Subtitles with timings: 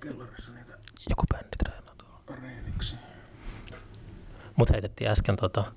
[0.00, 0.72] kellarissa niitä
[1.10, 2.42] Joku bändi treenaa tuolla.
[2.42, 2.96] reeniksi.
[4.56, 5.72] Mut heitettiin äsken tota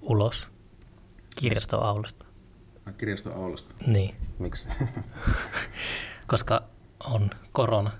[0.00, 0.48] ulos
[1.36, 2.24] kirjaston aulasta.
[2.86, 3.74] Ai kirjaston aulasta.
[3.86, 4.68] Niin, Miksi?
[6.26, 6.62] koska
[7.04, 7.90] on korona.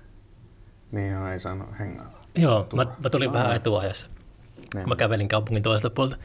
[0.92, 2.18] niin joo, ei saanut hengailla.
[2.36, 3.34] Joo, mä, mä tulin Aa.
[3.34, 4.08] vähän etuajassa.
[4.74, 4.88] Niin.
[4.88, 6.16] Mä kävelin kaupungin toiselta puolelta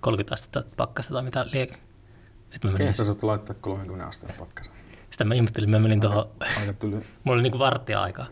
[0.00, 1.78] 30 astetta pakkasta tai mitä liek.
[2.50, 4.74] Sitten mä menin, Kehtasit laittaa 30 asteen pakkasen.
[5.20, 6.30] Sitä mä ihmettelin, mä menin tuohon,
[6.60, 6.96] Aika tyly.
[7.24, 8.26] mulla oli niinku varttia aikaa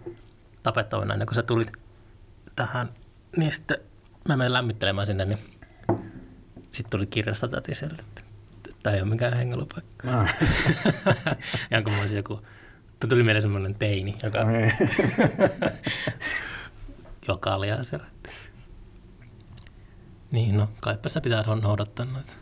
[0.63, 1.73] tapettavana ennen kuin sä tulit
[2.57, 2.89] tähän.
[3.37, 3.79] Niin sitten
[4.29, 5.39] mä menin lämmittelemään sinne, niin
[6.71, 8.23] sitten tuli kirjasta täti sieltä, että
[8.83, 10.11] tämä ei ole mikään hengailupaikka.
[10.11, 10.35] Ah.
[11.71, 12.43] Ihan kuin mä olisin joku,
[13.09, 14.39] tuli mieleen semmoinen teini, joka,
[17.29, 18.07] joka oli siellä.
[20.31, 22.33] Niin, no kaipa sitä pitää noudattaa noita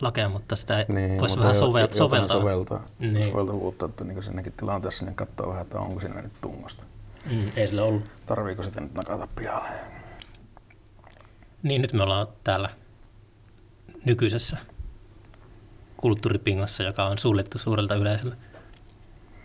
[0.00, 2.40] lakeja, mutta sitä ei niin, voisi vähän sovel- soveltaa.
[2.40, 2.82] soveltaa.
[2.98, 3.30] Niin.
[3.30, 6.84] Soveltavuutta, että niin siinäkin tilanteessa niin katsoo vähän, että onko siinä nyt tungosta.
[7.30, 8.02] Mm, ei sillä ollut.
[8.26, 9.68] Tarviiko sitä nyt nakata pihalle?
[11.62, 12.70] Niin, nyt me ollaan täällä
[14.04, 14.56] nykyisessä
[15.96, 18.36] kulttuuripingassa, joka on suljettu suurelta yleisöltä.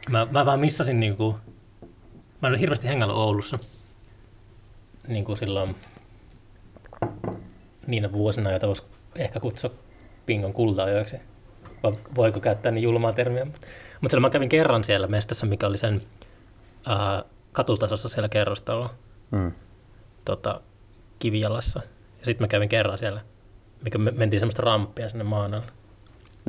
[0.09, 1.35] Mä, mä vaan missasin niinku,
[2.41, 3.59] mä en ole hirveästi hengailu Oulussa.
[5.07, 5.75] Niin kuin silloin
[7.87, 8.83] niinä vuosina, joita voisi
[9.15, 9.71] ehkä kutsua
[10.25, 11.17] pingon kulta-ajoiksi.
[11.83, 13.45] Vai voiko käyttää niin julmaa termiä?
[13.45, 13.67] Mutta
[14.01, 16.01] mut mä kävin kerran siellä mestassa, mikä oli sen
[16.85, 18.93] ää, katutasossa siellä kerrostalolla
[19.31, 19.51] Mm.
[20.25, 20.61] tota,
[21.19, 21.79] kivijalassa.
[22.19, 23.21] Ja sitten mä kävin kerran siellä,
[23.83, 25.65] mikä me mentiin semmoista ramppia sinne maan alle.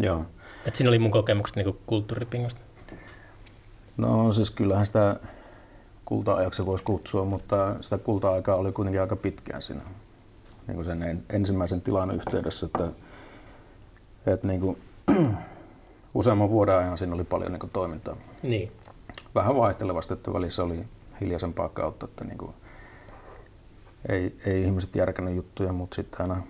[0.01, 0.25] Joo.
[0.67, 2.61] Et siinä oli mun kokemukset niinku kulttuuripingosta.
[3.97, 5.17] No siis kyllähän sitä
[6.05, 9.83] kulta-ajaksi voisi kutsua, mutta sitä kulta-aikaa oli kuitenkin aika pitkään siinä
[10.67, 12.89] niin kuin sen en- ensimmäisen tilan yhteydessä, että,
[14.27, 14.79] että niin kuin,
[16.15, 18.17] useamman vuoden ajan siinä oli paljon niin kuin toimintaa.
[18.43, 18.73] Niin.
[19.35, 20.85] Vähän vaihtelevasti, että välissä oli
[21.21, 22.55] hiljaisempaa kautta, että niin kuin,
[24.09, 26.43] ei, ei ihmiset järkännyt juttuja, mutta sitten aina,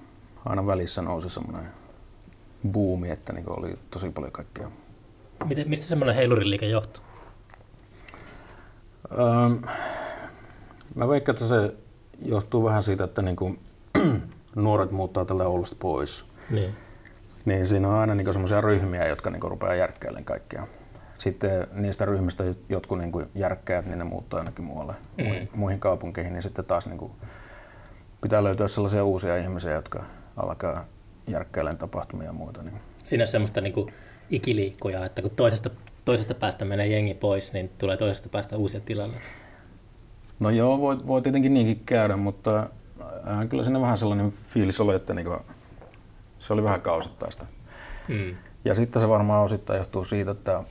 [0.44, 1.70] aina välissä nousi semmoinen
[2.72, 4.70] buumi, että niin oli tosi paljon kaikkea
[5.48, 7.02] Miten, mistä semmoinen heiluriliike johtuu?
[9.12, 9.64] Ähm,
[10.94, 11.74] mä veikkaan, että se
[12.24, 13.60] johtuu vähän siitä, että niin kuin
[14.54, 16.24] nuoret muuttaa tällä Oulusta pois.
[16.50, 16.74] Niin.
[17.44, 20.66] Niin siinä on aina niin semmoisia ryhmiä, jotka niin rupeaa järkkäilemään kaikkea.
[21.18, 25.48] Sitten niistä ryhmistä jotkut niin järkkäät, niin ne muuttaa ainakin muualle, Mm.
[25.54, 26.32] muihin, kaupunkeihin.
[26.32, 27.12] Niin sitten taas niin kuin
[28.20, 30.04] pitää löytyä sellaisia uusia ihmisiä, jotka
[30.36, 30.84] alkaa
[31.26, 32.62] järkkäilemään tapahtumia ja muuta.
[32.62, 32.74] Niin.
[33.04, 33.90] Siinä on semmoista niinku
[34.30, 35.70] ikiliikkoja, että kun toisesta,
[36.04, 39.16] toisesta päästä menee jengi pois, niin tulee toisesta päästä uusia tilalle.
[40.40, 42.66] No joo, voi, voi tietenkin niinkin käydä, mutta
[43.30, 45.36] äh, kyllä siinä vähän sellainen fiilis oli, että niinku,
[46.42, 47.46] se oli vähän kausittaista.
[48.08, 48.36] Mm.
[48.64, 50.64] Ja sitten se varmaan osittain johtuu siitä, että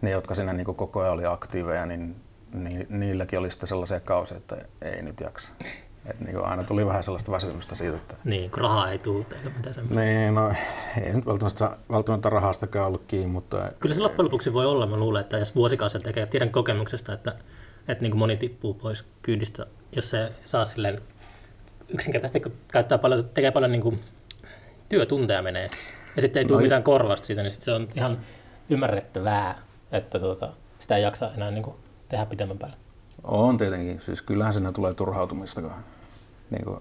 [0.00, 2.16] ne, jotka siinä niinku koko ajan oli aktiiveja, niin,
[2.54, 5.48] niin niilläkin oli sitten sellaisia kausia, että ei nyt jaksa.
[6.06, 9.50] Et niinku aina tuli vähän sellaista väsymystä siitä, että Niin, kun rahaa ei tule eikä
[9.56, 10.00] mitään semmoista.
[10.00, 10.52] niin, no,
[11.02, 14.96] ei nyt välttämättä, välttämättä rahastakaan ollut kiinni, mutta Kyllä se loppujen lopuksi voi olla, mä
[14.96, 17.34] luulen, että jos vuosikausia tekee, tiedän kokemuksesta, että,
[17.88, 21.00] että niin kuin moni tippuu pois kyydistä, jos se saa silleen
[21.88, 24.00] yksinkertaisesti, kun käyttää paljon, tekee paljon niin kuin
[24.90, 25.66] työtunteja menee,
[26.16, 28.18] ja sitten ei tule No, mitään korvasta siitä, niin sitten se on ihan
[28.70, 29.58] ymmärrettävää,
[29.92, 31.76] että tuota, sitä ei jaksa enää niin kuin
[32.08, 32.76] tehdä pitemmän päälle.
[33.24, 34.00] On tietenkin.
[34.00, 35.72] Siis kyllähän siinä tulee turhautumista, kun
[36.50, 36.80] niin kuin,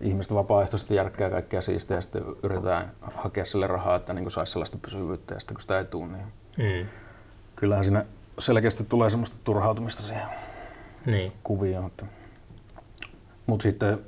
[0.00, 4.78] ihmiset vapaaehtoisesti järkkää kaikkea siistiä ja sitten yritetään hakea sille rahaa, että niin saisi sellaista
[4.82, 6.26] pysyvyyttä ja sitten kun sitä ei tule, niin
[6.58, 6.88] Mm.
[7.56, 8.04] kyllähän siinä
[8.38, 10.26] selkeästi tulee semmoista turhautumista siihen
[11.06, 11.32] Niin.
[11.42, 11.82] kuvioon.
[11.84, 12.06] Mutta,
[13.46, 13.98] mutta sitten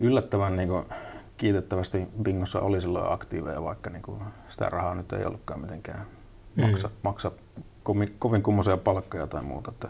[0.00, 0.84] yllättävän niin kuin,
[1.36, 6.06] kiitettävästi Bingossa oli silloin aktiiveja, vaikka niin kuin, sitä rahaa nyt ei ollutkaan mitenkään
[6.56, 6.66] Mm.
[6.70, 7.32] maksa, maksa
[7.82, 9.70] kovin, kovin kummoisia palkkoja tai muuta.
[9.70, 9.88] Että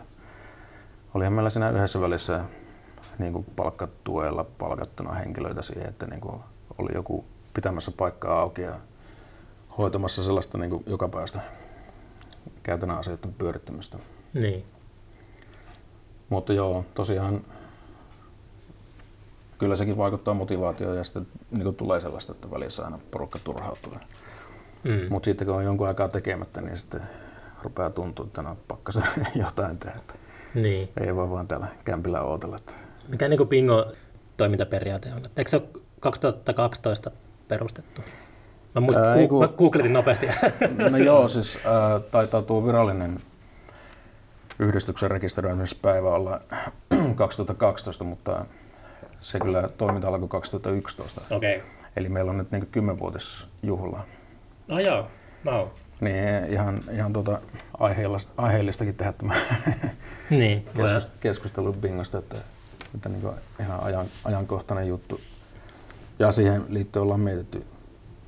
[1.15, 2.45] olihan meillä siinä yhdessä välissä
[3.19, 6.41] niin kuin palkkatuella palkattuna henkilöitä siihen, että niin kuin
[6.79, 8.75] oli joku pitämässä paikkaa auki ja
[9.79, 11.41] hoitamassa sellaista niin kuin jokapäiväistä
[12.63, 13.99] käytännön asioiden pyörittämistä.
[14.35, 14.65] Niin.
[16.29, 17.41] Mutta joo, tosiaan
[19.61, 23.93] kyllä sekin vaikuttaa motivaatioon ja sitten niin tulee sellaista, että välissä aina porukka turhautuu.
[24.85, 25.01] Mm.
[25.09, 27.03] Mutta sitten kun on jonkun aikaa tekemättä, niin sitten
[27.63, 28.99] rupeaa tuntua, että no pakkas
[29.35, 30.01] jotain tehdä.
[30.55, 30.89] Niin.
[31.01, 32.57] ei voi vaan täällä kämpillä ootella.
[33.09, 33.93] Mikä niin kuin bingo
[34.37, 35.23] toimintaperiaate on?
[35.37, 35.69] Eikö se ole
[36.01, 37.11] 2012
[37.49, 38.03] perustettu?
[38.75, 40.27] Mä, muistan, Ää, Ää, ei kun- mä googletin nopeasti.
[40.91, 43.21] No joo, siis äh, taitaa tuo virallinen
[44.59, 46.41] yhdistyksen rekisteröimispäivä olla
[47.17, 48.47] 2012, mutta
[49.21, 51.21] se kyllä toiminta alkoi 2011.
[51.31, 51.57] Okei.
[51.57, 51.69] Okay.
[51.97, 54.05] Eli meillä on nyt niin 10-vuotisjuhla.
[54.71, 55.07] No joo,
[55.47, 55.69] wow.
[56.01, 57.41] Niin ihan, ihan tuota
[58.37, 59.35] aiheellistakin tehdä tämä
[60.31, 62.37] niin, keskustelu, keskustelu bingosta, että,
[62.95, 65.21] että niin kuin ihan ajan, ajankohtainen juttu.
[66.19, 67.67] Ja siihen liittyen ollaan mietitty,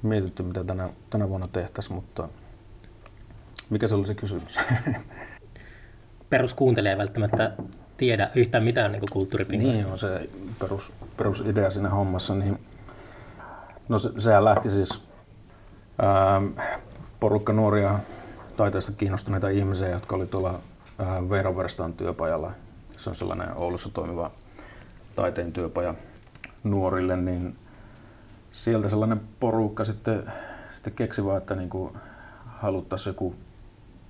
[0.02, 2.28] mietitty mitä tänä, tänä vuonna tehtäisiin, mutta
[3.70, 4.58] mikä se oli se kysymys?
[6.30, 7.52] Peruskuuntelija ei välttämättä
[8.02, 9.82] tiedä yhtään mitään niin kulttuuripingosta.
[9.82, 10.28] Niin on se
[10.58, 12.34] perus, perusidea siinä hommassa.
[12.34, 12.58] Niin,
[13.88, 15.02] no se, sehän lähti siis
[15.98, 16.42] ää,
[17.20, 17.98] porukka nuoria
[18.56, 20.60] taiteesta kiinnostuneita ihmisiä, jotka oli tuolla
[21.30, 22.52] Veeraverstaan työpajalla.
[22.96, 24.30] Se on sellainen Oulussa toimiva
[25.16, 25.94] taiteen työpaja
[26.64, 27.56] nuorille, niin
[28.52, 30.32] sieltä sellainen porukka sitten,
[30.74, 31.70] sitten keksi vaan, että niin
[32.46, 33.34] haluttaisiin joku,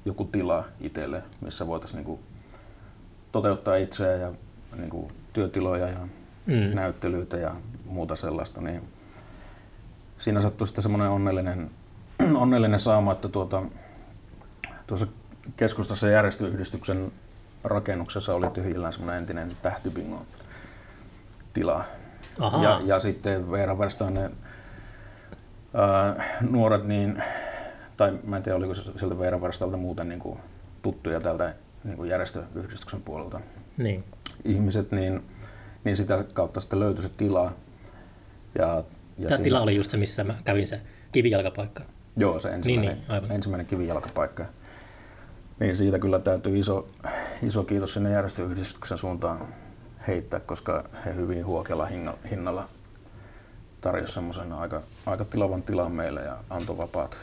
[0.05, 2.32] joku tila itselle, missä voitaisiin niin
[3.33, 4.33] toteuttaa itseä ja
[4.77, 5.99] niin kuin työtiloja ja
[6.47, 6.75] mm.
[6.75, 8.61] näyttelyitä ja muuta sellaista.
[8.61, 8.83] Niin
[10.19, 11.71] siinä sattui sitten semmoinen onnellinen,
[12.35, 13.63] onnellinen saama, että tuota,
[14.87, 15.07] tuossa
[15.57, 17.13] keskustassa järjestöyhdistyksen
[17.65, 20.27] rakennuksessa oli tyhjillään semmoinen entinen tähtybingo
[21.53, 21.85] tila.
[22.63, 24.31] Ja, ja sitten Veera Verstaan ne
[25.75, 27.23] ää, nuoret, niin,
[27.97, 30.39] tai mä en tiedä oliko sieltä Veera Verstalta muuten niin kuin
[30.83, 33.41] tuttuja tältä niin kuin järjestöyhdistyksen puolelta
[33.77, 34.05] niin.
[34.45, 35.23] ihmiset, niin,
[35.85, 37.53] niin sitä kautta sitten löytyi se tila.
[38.59, 38.85] Ja, ja
[39.17, 39.45] Tämä siinä...
[39.45, 40.81] tila oli just se, missä mä kävin se
[41.13, 41.83] kivijalkapaikka.
[42.17, 43.33] Joo, se ensimmäinen, niin, niin, aivan.
[43.33, 44.45] ensimmäinen kivijalkapaikka.
[45.61, 46.89] Niin siitä kyllä täytyy iso,
[47.43, 49.49] iso kiitos sinne järjestöyhdistyksen suuntaan
[50.07, 51.89] heittää, koska he hyvin huokealla
[52.31, 52.69] hinnalla
[53.81, 57.17] tarjosi semmoisen aika, aika tilavan tilan meille ja antoi vapaat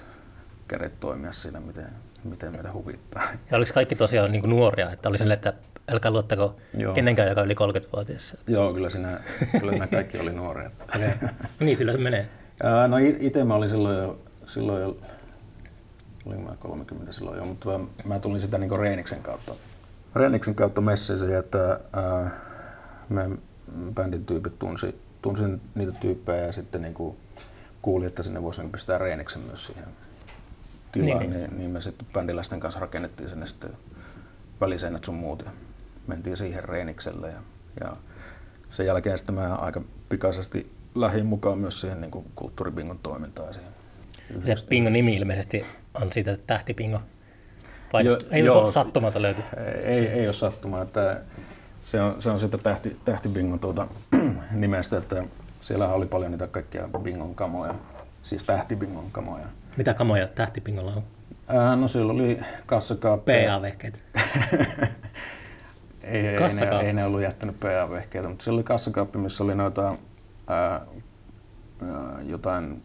[0.67, 1.89] kädet toimia siinä, miten,
[2.23, 3.23] miten meitä huvittaa.
[3.51, 5.53] Ja oliko kaikki tosiaan niin nuoria, että oli sille, että
[5.91, 6.93] älkää luottako Joo.
[6.93, 8.37] kenenkään, joka yli 30-vuotias?
[8.47, 9.19] Joo, kyllä, siinä,
[9.59, 10.71] kyllä nämä kaikki oli nuoria.
[10.95, 11.09] Okay.
[11.59, 12.29] niin, sillä se menee.
[12.63, 14.97] Ää, no itse mä olin silloin jo, silloin jo
[16.25, 19.53] olin mä 30 silloin jo, mutta mä tulin sitä niin Reeniksen kautta.
[20.15, 22.31] Reeniksen kautta messiin, että ää,
[23.09, 23.29] me
[23.93, 27.17] bändin tyypit tunsi, tunsin niitä tyyppejä ja sitten niin kuin
[27.81, 29.85] kuuli, että sinne voisi niin pistää Reeniksen myös siihen
[30.91, 33.71] tilaan, niin, niin, niin me sitten bändiläisten kanssa rakennettiin sinne sitten
[34.61, 35.51] väliseinät sun muut ja
[36.07, 37.41] mentiin siihen Reenikselle ja,
[37.79, 37.97] ja
[38.69, 43.53] sen jälkeen sitten mä aika pikaisesti lähdin mukaan myös siihen niin kulttuuribingon toimintaan.
[43.53, 43.71] Siihen
[44.41, 45.65] se bingo nimi ilmeisesti
[46.01, 47.01] on siitä tähtipingo.
[48.03, 49.41] Jo, ei joo, ole sattumalta löyty.
[49.83, 50.81] Ei, ei ole sattumaa.
[50.81, 51.21] Että
[51.81, 53.87] se on, se on sitä tähti, tähtibingon tuota,
[54.51, 55.23] nimestä, että
[55.61, 57.75] siellä oli paljon niitä kaikkia bingon kamoja,
[58.23, 59.45] siis tähtibingon kamoja.
[59.77, 61.03] Mitä kamoja tähtibingolla on?
[61.47, 63.31] Ää, no siellä oli kassakaappi.
[63.31, 63.97] PA-vehkeitä.
[66.03, 69.95] ei, ei, ne, ei ne ollut jättänyt PA-vehkeitä, mutta siellä oli kassakaappi, missä oli noita
[70.47, 70.81] ää,
[72.23, 72.83] jotain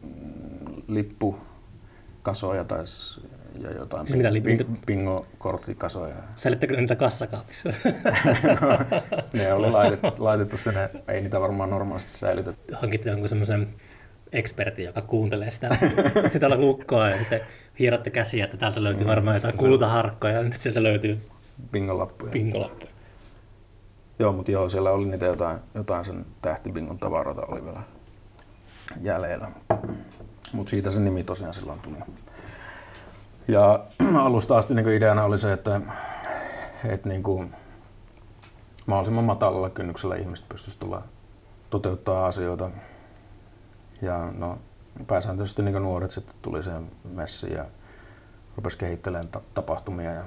[0.88, 2.84] lippukasoja tai
[3.58, 6.14] ja jotain mitä li- bi- bingo-korttikasoja.
[6.36, 7.68] Säilyttekö niitä kassakaapissa?
[9.32, 12.74] ne oli laitettu, laitettu sinne, ei niitä varmaan normaalisti säilytetty.
[12.74, 13.68] Hankitte jonkun semmoisen
[14.34, 15.76] ekspertin, joka kuuntelee sitä,
[16.32, 17.40] sitä lukkoa ja sitten
[17.78, 21.20] hierotte käsiä, että täältä löytyy varmaan jotain kultaharkkoja ja sieltä löytyy
[21.72, 22.32] bingolappuja.
[22.32, 22.90] bingolappuja.
[24.18, 27.80] Joo, mutta joo, siellä oli niitä jotain, jotain sen tähtibingon tavaroita oli vielä
[29.00, 29.48] jäljellä.
[30.52, 31.96] Mutta siitä se nimi tosiaan silloin tuli.
[33.48, 33.84] Ja
[34.24, 35.80] alusta asti niin ideana oli se, että,
[36.84, 37.54] että niin kuin
[38.86, 41.02] mahdollisimman matalalla kynnyksellä ihmiset pystyisivät tulla
[41.70, 42.70] toteuttaa asioita.
[44.04, 44.58] Ja no,
[45.06, 47.66] pääsääntöisesti niin nuoret sitten tuli siihen messiin ja
[48.56, 50.24] rupesi kehittelemään ta- tapahtumia ja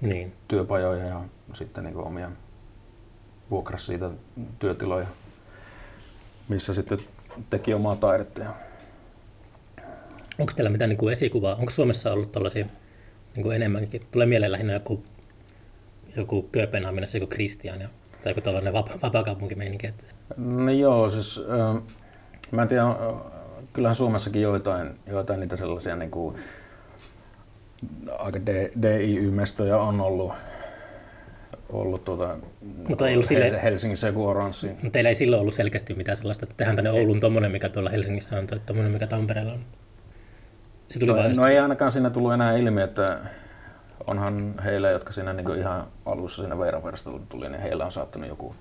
[0.00, 0.32] niin.
[0.48, 1.20] työpajoja ja
[1.54, 2.30] sitten niin omia
[3.50, 4.10] vuokras siitä
[4.58, 5.06] työtiloja,
[6.48, 6.98] missä sitten
[7.50, 8.40] teki omaa taidetta.
[8.40, 8.50] Ja...
[10.38, 11.54] Onko teillä mitään niin kuin esikuvaa?
[11.54, 12.66] Onko Suomessa ollut tällaisia
[13.36, 14.06] niin enemmänkin?
[14.10, 15.04] Tulee mieleen lähinnä joku,
[16.16, 17.88] joku Kööpenhaminassa joku Christian ja,
[18.22, 19.90] tai joku tällainen vapa- vapaakaupunkimeininki.
[20.36, 21.82] No joo, siis äh,
[22.50, 22.82] mä en tiedä,
[23.72, 26.36] kyllähän Suomessakin joitain, joitain niitä sellaisia niin kuin,
[28.18, 28.40] aika
[28.82, 30.32] DIY-mestoja on ollut,
[31.68, 32.36] ollut tuota,
[32.88, 34.68] mutta ei ollut sille, Helsingissä joku oranssi.
[34.68, 37.90] Mutta teillä ei silloin ollut selkeästi mitään sellaista, että tehdään tänne Oulun tuommoinen, mikä tuolla
[37.90, 39.60] Helsingissä on, tai tuommoinen, mikä Tampereella on.
[40.88, 43.18] Se tuli no, no ei ainakaan siinä tullut enää ilmi, että
[44.06, 48.54] onhan heillä, jotka siinä niin ihan alussa siinä Veeraverstolla tuli, niin heillä on saattanut joku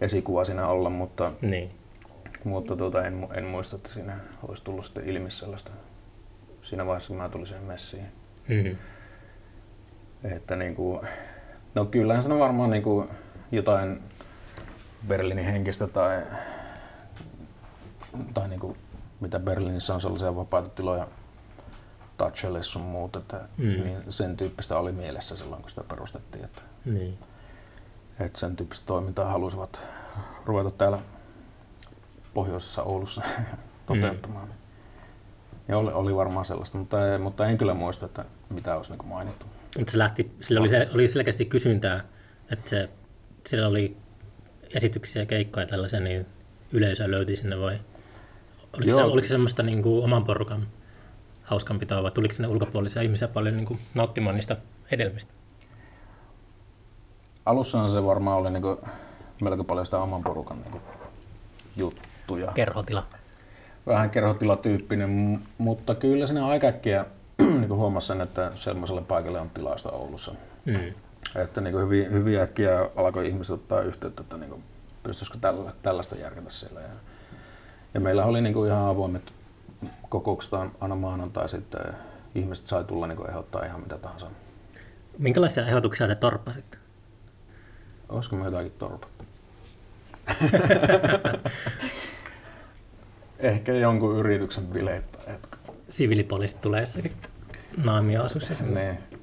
[0.00, 1.70] esikuva siinä olla, mutta, niin.
[2.44, 4.16] Mutta tuota, en, en muista, että siinä
[4.48, 5.70] olisi tullut sitten ilmi sellaista
[6.62, 8.06] siinä vaiheessa, kun mä tulin siihen messiin.
[8.48, 8.76] Mm-hmm.
[10.32, 11.00] Että niin kuin,
[11.74, 13.08] No kyllähän se on varmaan niin kuin
[13.52, 14.02] jotain
[15.08, 16.22] Berliinin henkistä tai,
[18.34, 18.76] tai niin kuin,
[19.20, 21.06] mitä Berliinissä on sellaisia vapaita tiloja
[22.16, 23.64] touchelle sun muut, että Mm.
[23.66, 27.18] niin sen tyyppistä oli mielessä silloin, kun sitä perustettiin, että, Niin.
[28.20, 29.82] että sen tyyppistä toimintaa halusivat
[30.44, 30.98] ruveta täällä
[32.34, 33.22] pohjoisessa Oulussa
[33.86, 34.48] toteuttamaan.
[35.68, 39.46] Ja oli, oli varmaan sellaista, mutta, mutta en kyllä muista, että mitä olisi niin mainittu.
[39.78, 42.04] Mutta se lähti, sillä oli, se, oli selkeästi kysyntää,
[42.50, 42.88] että se,
[43.46, 43.96] sillä oli
[44.74, 46.26] esityksiä, keikkoja ja tällaisia, niin
[46.72, 47.80] yleisöä löytyi sinne vai
[48.72, 50.66] oliko, se, oliko se semmoista niin kuin oman porukan
[51.42, 54.56] hauskanpitoa vai tuliko sinne ulkopuolisia ihmisiä paljon niin kuin nauttimaan niistä
[54.90, 55.32] hedelmistä?
[57.46, 58.76] Alussahan se varmaan oli niin
[59.42, 60.58] melko paljon sitä oman porukan
[61.76, 61.94] niin
[62.34, 62.52] juttuja.
[62.52, 63.06] Kerhotila.
[63.86, 67.04] vähän kerhotilatyyppinen, mutta kyllä siinä aika äkkiä
[67.60, 70.34] niin huomasi sen, että sellaiselle paikalle on tilausta Oulussa.
[70.64, 70.94] Mm.
[71.36, 74.64] Että niin hyvin, hyvin äkkiä alkoi ihmiset ottaa yhteyttä, että niin
[75.02, 76.80] pystyisikö tällä, tällaista järkätä siellä.
[76.80, 76.88] Ja,
[77.94, 79.32] ja meillä oli niin ihan avoimet
[80.08, 81.80] kokoukset aina maanantai sitten.
[82.34, 84.26] Ihmiset sai tulla niin ehdottaa ihan mitä tahansa.
[85.18, 86.78] Minkälaisia ehdotuksia te torppasitte?
[88.08, 89.24] Olisiko me jotakin torpattu?
[93.40, 94.64] Ehkä jonkun yrityksen
[95.32, 95.60] jotkut.
[95.90, 97.12] Siviilipoliisit tulee jossakin
[97.84, 98.54] naamioasussa.
[98.54, 98.84] sinne.
[98.84, 99.20] Niin.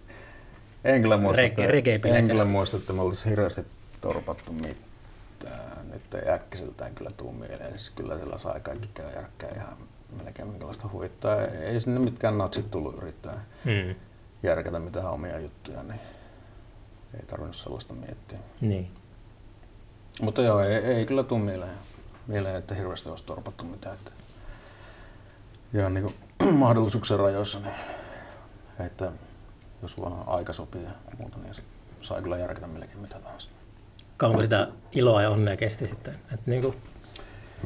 [0.83, 3.62] En kyllä muista, Rege- että, en kyllä muista, että me oltaisiin hirveästi
[4.01, 5.88] torpattu mitään.
[5.91, 7.69] Nyt ei äkkiseltään kyllä tuu mieleen.
[7.77, 9.77] Siis kyllä siellä sai kaikki käy järkkää ihan
[10.24, 11.41] melkein minkälaista huvittaa.
[11.41, 13.95] Ei sinne mitkään natsit tullut yrittää Mm.
[14.43, 16.00] järkätä mitään omia juttuja, niin
[17.19, 18.39] ei tarvinnut sellaista miettiä.
[18.62, 18.91] Niin.
[20.21, 21.71] Mutta joo, ei, ei kyllä tuu mieleen,
[22.27, 23.96] mieleen, että hirveästi olisi torpattu mitään.
[23.96, 24.12] Että
[25.74, 27.75] ja niin kuin mahdollisuuksien rajoissa, niin
[28.79, 29.12] että
[29.81, 31.55] jos vaan aika sopii ja muuta, niin
[32.01, 33.50] saa kyllä järkätä melkein mitä tahansa.
[34.17, 36.13] Kauanko sitä iloa ja onnea kesti sitten?
[36.13, 36.75] Että niin kuin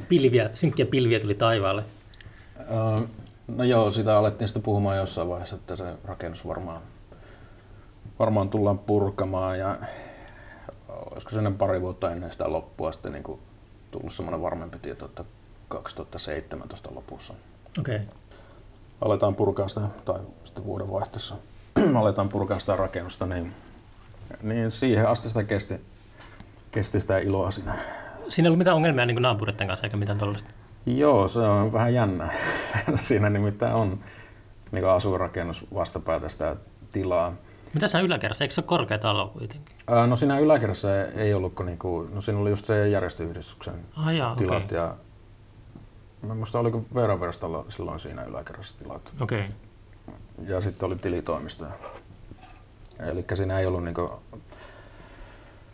[0.09, 1.83] pilviä, synkkiä pilviä tuli taivaalle.
[2.59, 3.07] Öö,
[3.57, 6.81] No joo, sitä alettiin sitten puhumaan jossain vaiheessa, että se rakennus varmaan,
[8.19, 9.75] varmaan tullaan purkamaan ja
[10.87, 13.39] olisiko se ennen pari vuotta ennen sitä loppua sitten niin kuin
[13.91, 15.23] tullut semmoinen varmempi tieto, että
[15.67, 17.33] 2017 lopussa
[17.79, 17.95] Okei.
[17.95, 18.07] Okay.
[19.01, 21.35] aletaan purkaa sitä, tai sitten vuoden vaihteessa
[21.95, 23.53] aletaan purkaa sitä rakennusta, niin,
[24.41, 25.81] niin siihen asti sitä kesti,
[26.71, 27.75] kesti sitä iloa siinä.
[28.29, 30.49] Siinä ei ollut mitään ongelmia niin naapureiden kanssa eikä mitään tuollaista.
[30.85, 32.29] Joo, se on vähän jännä.
[32.95, 33.99] siinä nimittäin on
[34.71, 36.55] niin asuinrakennus vastapäätä sitä
[36.91, 37.33] tilaa.
[37.73, 38.43] Mitä siinä yläkerrassa?
[38.43, 39.75] Eikö se ole korkea talo kuitenkin?
[39.87, 44.15] Ää, No siinä yläkerrassa ei ollut, kun niinku, no siinä oli just se järjestöyhdistyksen Ah
[44.15, 44.95] jaa, tilat ja
[46.27, 49.13] mä muista oliko Veroverstalla silloin siinä yläkerrassa tilat.
[49.21, 49.45] Okei.
[50.47, 51.65] Ja sitten oli tilitoimisto.
[52.99, 54.21] Eli siinä ei ollut niinku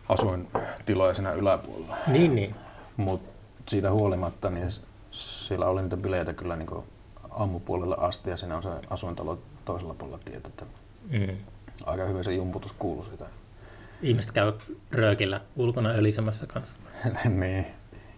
[0.10, 1.98] asuintiloja siinä yläpuolella.
[2.08, 2.56] Niin, niin.
[2.98, 3.32] Mutta
[3.68, 4.70] siitä huolimatta, niin
[5.12, 6.86] siellä oli niitä bileitä kyllä niinku
[7.30, 10.50] aamupuolelle asti ja siinä on se asuintalo toisella puolella tietä.
[11.10, 11.38] Mm.
[11.86, 13.26] Aika hyvin se jumputus kuului siitä.
[14.02, 14.54] Ihmiset käy
[14.92, 16.76] röökillä ulkona ölisemässä kanssa.
[17.30, 17.66] niin.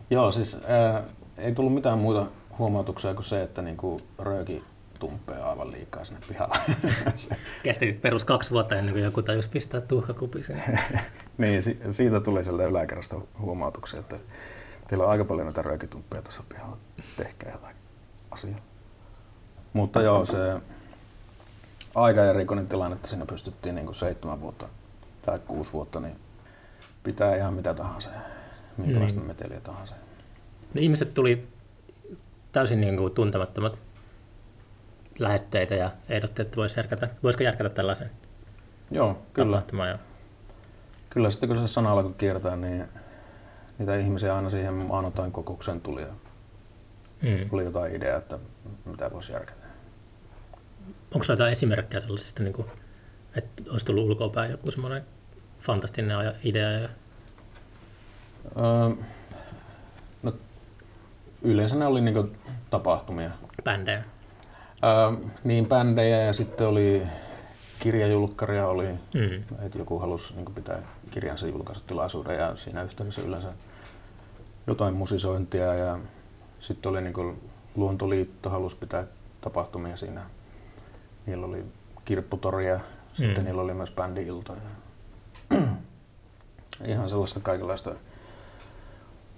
[0.09, 1.03] Joo, siis ää,
[1.37, 2.25] ei tullut mitään muuta
[2.59, 4.63] huomautuksia kuin se, että niinku rööki
[4.99, 6.57] tumpee aivan liikaa sinne pihalle.
[7.63, 10.79] Kesti perus kaksi vuotta ennen kuin joku tajus pistää tuhkakupin sinne.
[11.37, 14.15] niin, si- siitä tuli sieltä yläkerrasta huomautuksia, että
[14.87, 16.77] teillä on aika paljon näitä röökitumppeja tuossa pihalla.
[17.17, 17.75] Tehkää jotain
[18.31, 18.59] asiaa.
[19.73, 20.37] Mutta joo, se
[21.95, 24.67] aika erikoinen tilanne, että siinä pystyttiin niinku seitsemän vuotta
[25.25, 26.15] tai kuusi vuotta, niin
[27.03, 28.19] pitää ihan mitä tahansa ja
[28.77, 29.27] minkälaista Niin.
[29.27, 29.95] meteliä tahansa.
[30.73, 31.47] Ne ihmiset tuli
[32.51, 33.79] täysin niin kuin tuntemattomat
[35.19, 38.09] lähestyteitä ja ehdotti, että voisi järkätä, voisiko järkätä tällaisen
[38.91, 39.61] Joo, kyllä.
[39.87, 39.97] Ja,
[41.09, 42.85] Kyllä sitten kun se sana alkoi kiertää, niin
[43.79, 46.13] niitä ihmisiä aina siihen maanantain kokoukseen tuli ja
[47.21, 47.49] mm.
[47.51, 48.39] oli jotain ideaa, että
[48.85, 49.58] mitä voisi järkätä.
[51.13, 52.67] Onko sinulla jotain esimerkkejä sellaisista, niin kuin,
[53.35, 55.03] että olisi tullut ulkoapäin joku semmoinen
[55.61, 56.71] fantastinen idea?
[56.71, 56.89] Ja,
[58.57, 58.95] Öö,
[60.23, 60.33] no,
[61.41, 62.29] yleensä ne oli niinku
[62.69, 63.29] tapahtumia.
[63.63, 64.03] bändejä.
[64.83, 67.03] Öö, niin bändejä ja sitten oli
[67.79, 69.43] kirjajulkkaria oli, Mm.
[69.65, 70.79] että joku halusi niinku pitää
[71.11, 73.53] kirjansa julkaisutilaisuuden ja siinä yhteydessä yleensä
[74.67, 75.99] jotain musisointia ja
[76.59, 77.35] sitten oli niinku
[77.75, 79.03] Luontoliitto halusi pitää
[79.41, 80.21] tapahtumia siinä.
[81.29, 81.63] Niillä oli
[82.05, 82.79] kirpputoria,
[83.13, 83.43] sitten Mm.
[83.45, 84.61] niillä oli myös bändi-iltoja.
[86.85, 87.95] Ihan sellaista kaikenlaista.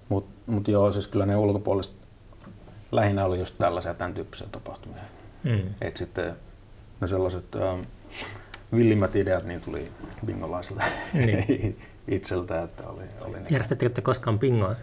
[0.09, 1.95] Mutta mut joo, siis kyllä ne ulkopuoliset
[2.91, 5.01] lähinnä oli just tällaisia tämän tyyppisiä tapahtumia.
[5.43, 5.61] Mm.
[5.81, 6.35] Et sitten
[7.01, 7.81] ne sellaiset ähm,
[8.75, 9.91] villimmät ideat niin tuli
[10.25, 10.83] bingolaisilta
[11.13, 11.79] Niin.
[12.07, 14.75] itseltä, että oli, oli niin, Järjestettekö te koskaan siellä?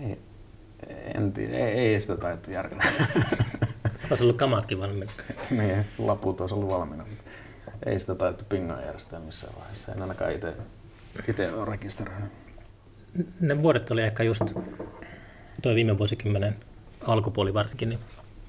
[0.00, 0.18] ei,
[1.14, 2.84] en tiedä, ei, ei sitä taidettu järkätä.
[4.10, 5.12] Olisi ollut kamatkin valmiina.
[5.50, 7.04] niin, laput olisi ollut valmiina.
[7.86, 9.92] Ei sitä taidettu pingaa järjestää missään vaiheessa.
[9.92, 10.52] En ainakaan itse,
[11.28, 12.30] itse ole rekisteröinyt.
[13.40, 14.42] Ne vuodet oli ehkä just
[15.62, 16.56] toi viime vuosikymmenen
[17.06, 17.98] alkupuoli varsinkin, niin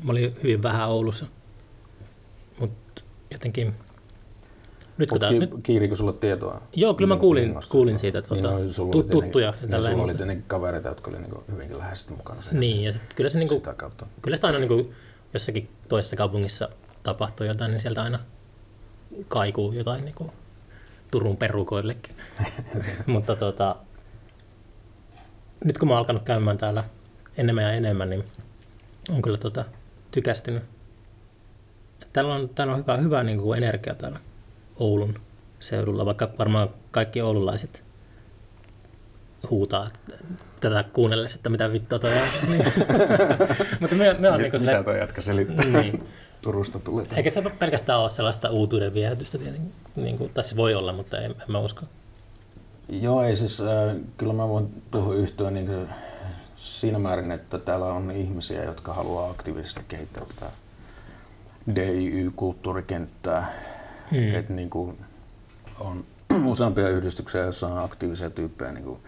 [0.03, 1.25] mä olin hyvin vähän Oulussa.
[2.59, 3.01] Mutta
[3.31, 3.73] jotenkin...
[4.97, 6.61] Nyt kun tää, ki- nyt, kiirikö sulla tietoa?
[6.75, 7.71] joo, kyllä mä Niin, kuulin, pingosta?
[7.71, 11.11] kuulin siitä Niin, tuota, no, sulla tut- tuttuja ja niin, sulla oli tietenkin kavereita, jotka
[11.11, 12.59] oli niinku hyvinkin läheisesti mukana siinä.
[12.59, 14.05] Niin, ja sit, kyllä se niinku, sitä kautta.
[14.21, 14.93] kyllä sitä aina niinku,
[15.33, 16.69] jossakin toisessa kaupungissa
[17.03, 18.19] tapahtuu jotain, niin sieltä aina
[19.27, 20.33] kaikuu jotain niinku
[21.11, 22.15] Turun perukoillekin.
[23.05, 23.75] Mutta tota,
[25.65, 26.83] nyt kun mä oon alkanut käymään täällä
[27.37, 28.23] enemmän ja enemmän, niin
[29.09, 29.65] on kyllä tota,
[30.11, 30.63] tykästynyt.
[32.13, 34.19] Täällä on, täällä on hyvä, hyvä niin kuin energia täällä
[34.75, 35.19] Oulun
[35.59, 37.83] seudulla, vaikka varmaan kaikki oululaiset
[39.49, 39.89] huutaa
[40.61, 42.27] tätä kuunnellessa, että mitä vittua toi on.
[42.49, 42.65] Niin.
[43.79, 45.65] Mutta me, me on niin kuin Mitä sille, tuo jatka selittää?
[45.81, 46.03] niin.
[46.41, 47.03] Turusta tuli.
[47.15, 51.17] Eikä se pelkästään ole sellaista uutuuden viehätystä, tietenkin, niin kuin, tai se voi olla, mutta
[51.17, 51.85] en, en mä usko.
[52.89, 55.89] Joo, ei siis, äh, kyllä mä voin tuohon yhtyä niin kuin
[56.57, 60.51] siinä määrin, että täällä on ihmisiä, jotka haluaa aktiivisesti kehittää tätä
[61.75, 63.53] DIY-kulttuurikenttää.
[64.11, 64.35] Hmm.
[64.35, 64.97] Että niin kuin
[65.79, 66.03] on
[66.51, 68.99] useampia yhdistyksiä, joissa on aktiivisia tyyppejä, niin kuin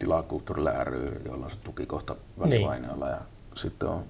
[0.00, 3.08] tilakulttuurilla ry, joilla on se tukikohta välivainioilla.
[3.08, 3.18] Ja
[3.54, 4.04] sitten on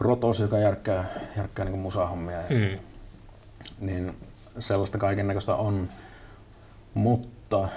[0.00, 1.04] Rotos, joka järkkää,
[1.36, 2.38] järkkää niin musahommia.
[2.50, 2.78] Mm.
[3.80, 4.16] niin
[4.58, 5.88] sellaista kaiken näköistä on,
[6.94, 7.68] mutta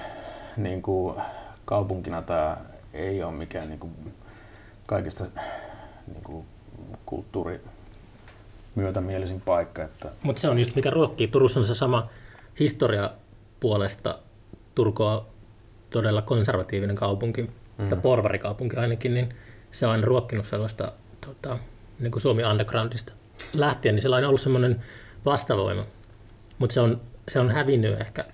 [0.57, 1.21] niin kuin
[1.65, 2.57] kaupunkina tämä
[2.93, 4.13] ei ole mikään niin kuin
[4.85, 5.25] kaikista
[6.07, 6.45] niin kuin
[7.05, 7.61] kulttuuri
[8.75, 9.83] myötämielisin paikka.
[9.83, 11.27] Että Mutta se on just mikä ruokkii.
[11.27, 12.09] Turussa on se sama
[12.59, 13.11] historia
[13.59, 14.19] puolesta.
[14.75, 15.25] Turku on
[15.93, 17.87] todella konservatiivinen kaupunki, mm.
[17.89, 19.29] tai porvarikaupunki ainakin, niin
[19.71, 20.91] se on aina ruokkinut sellaista
[21.25, 21.59] tota,
[21.99, 23.13] niin kuin Suomi Undergroundista
[23.53, 24.83] lähtien, niin sillä on ollut semmoinen
[25.25, 25.85] vastavoima.
[26.57, 28.25] Mutta se on, se on hävinnyt ehkä,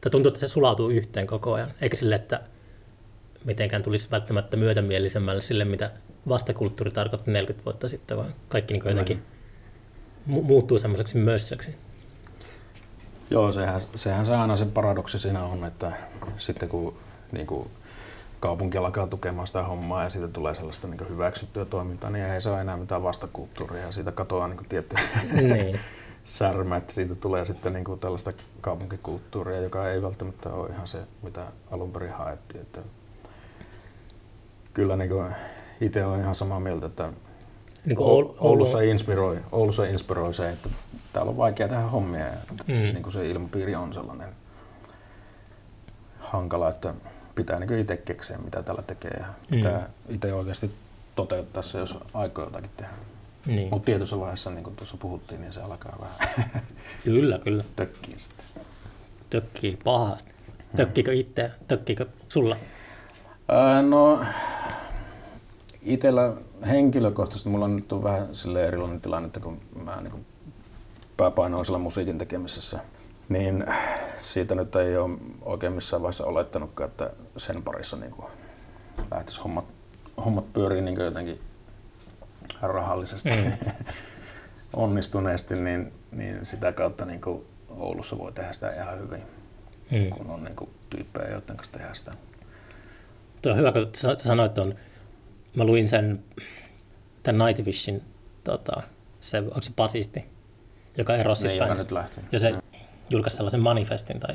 [0.00, 2.40] tai tuntuu, että se sulautuu yhteen koko ajan, eikä sille, että
[3.44, 5.90] mitenkään tulisi välttämättä myötämielisemmälle sille, mitä
[6.28, 9.22] vastakulttuuri tarkoitti 40 vuotta sitten, vaan kaikki niin jotenkin
[10.28, 11.74] mu- muuttuu semmoiseksi mössöksi.
[13.32, 15.92] Joo, sehän, sehän se aina se paradoksi siinä on, että
[16.38, 16.96] sitten kun
[17.32, 17.70] niin kuin
[18.40, 22.50] kaupunki alkaa tukemaan sitä hommaa ja siitä tulee sellaista niin hyväksyttyä toimintaa, niin ei se
[22.50, 24.96] ole enää mitään vastakulttuuria ja siitä katoaa niin tietty
[25.32, 25.80] niin.
[26.24, 30.98] särmä, että siitä tulee sitten niin kuin tällaista kaupunkikulttuuria, joka ei välttämättä ole ihan se,
[31.22, 32.62] mitä alun perin haettiin.
[32.62, 32.80] Että
[34.74, 35.34] kyllä niin kuin
[35.80, 37.12] itse olen ihan samaa mieltä, että
[37.84, 40.68] Niin kuin Oul- Oulu, Oulussa, inspiroi, Oulussa inspiroi se, että
[41.12, 42.32] täällä on vaikea tehdä hommia ja
[42.66, 42.74] Mm.
[42.74, 42.74] mm.
[42.74, 44.28] niin kuin se ilmapiiri on sellainen
[46.20, 46.94] hankala, että
[47.34, 49.56] pitää niin itse keksiä, mitä täällä tekee ja Mm.
[49.56, 50.70] pitää itse oikeasti
[51.16, 52.92] toteuttaa se, jos aikoo jotakin tehdä.
[53.46, 53.68] Niin.
[53.70, 56.50] Mutta tietyssä vaiheessa, niin kuin tuossa puhuttiin, niin se alkaa vähän
[57.04, 57.64] Kyllä, kyllä.
[57.76, 58.46] tökkiin sitten.
[59.30, 60.30] Tökkii pahasti.
[60.76, 61.50] Tökkiikö itse?
[61.68, 62.56] Tökkiikö sulla?
[63.48, 64.20] Ää, no,
[65.82, 66.32] itellä
[66.68, 70.26] henkilökohtaisesti mulla on nyt on vähän sille erilainen tilanne, että kun mä niin
[71.16, 72.78] pääpaino on musiikin tekemisessä,
[73.28, 73.64] niin
[74.20, 78.14] siitä nyt ei ole oikein missään vaiheessa olettanutkaan, että sen parissa niin
[79.10, 79.64] lähtisi hommat,
[80.24, 81.40] hommat pyörii niin jotenkin
[82.62, 83.52] rahallisesti Mm.
[84.72, 87.20] onnistuneesti, niin, niin sitä kautta niin
[87.70, 89.22] Oulussa voi tehdä sitä ihan hyvin,
[89.90, 90.10] Mm.
[90.10, 92.12] kun on niin tyyppejä, joiden kanssa tehdään sitä.
[93.42, 94.74] Tuo on hyvä, kun sanoit on,
[95.56, 96.24] mä luin sen,
[97.22, 98.02] tämän Nightwishin,
[98.44, 98.82] tota,
[99.20, 100.24] se, onko se basisti,
[100.98, 102.24] joka erosi Niin, joka nyt lähtee.
[102.32, 102.54] Ja se
[103.10, 104.34] julkaisi sellaisen manifestin tai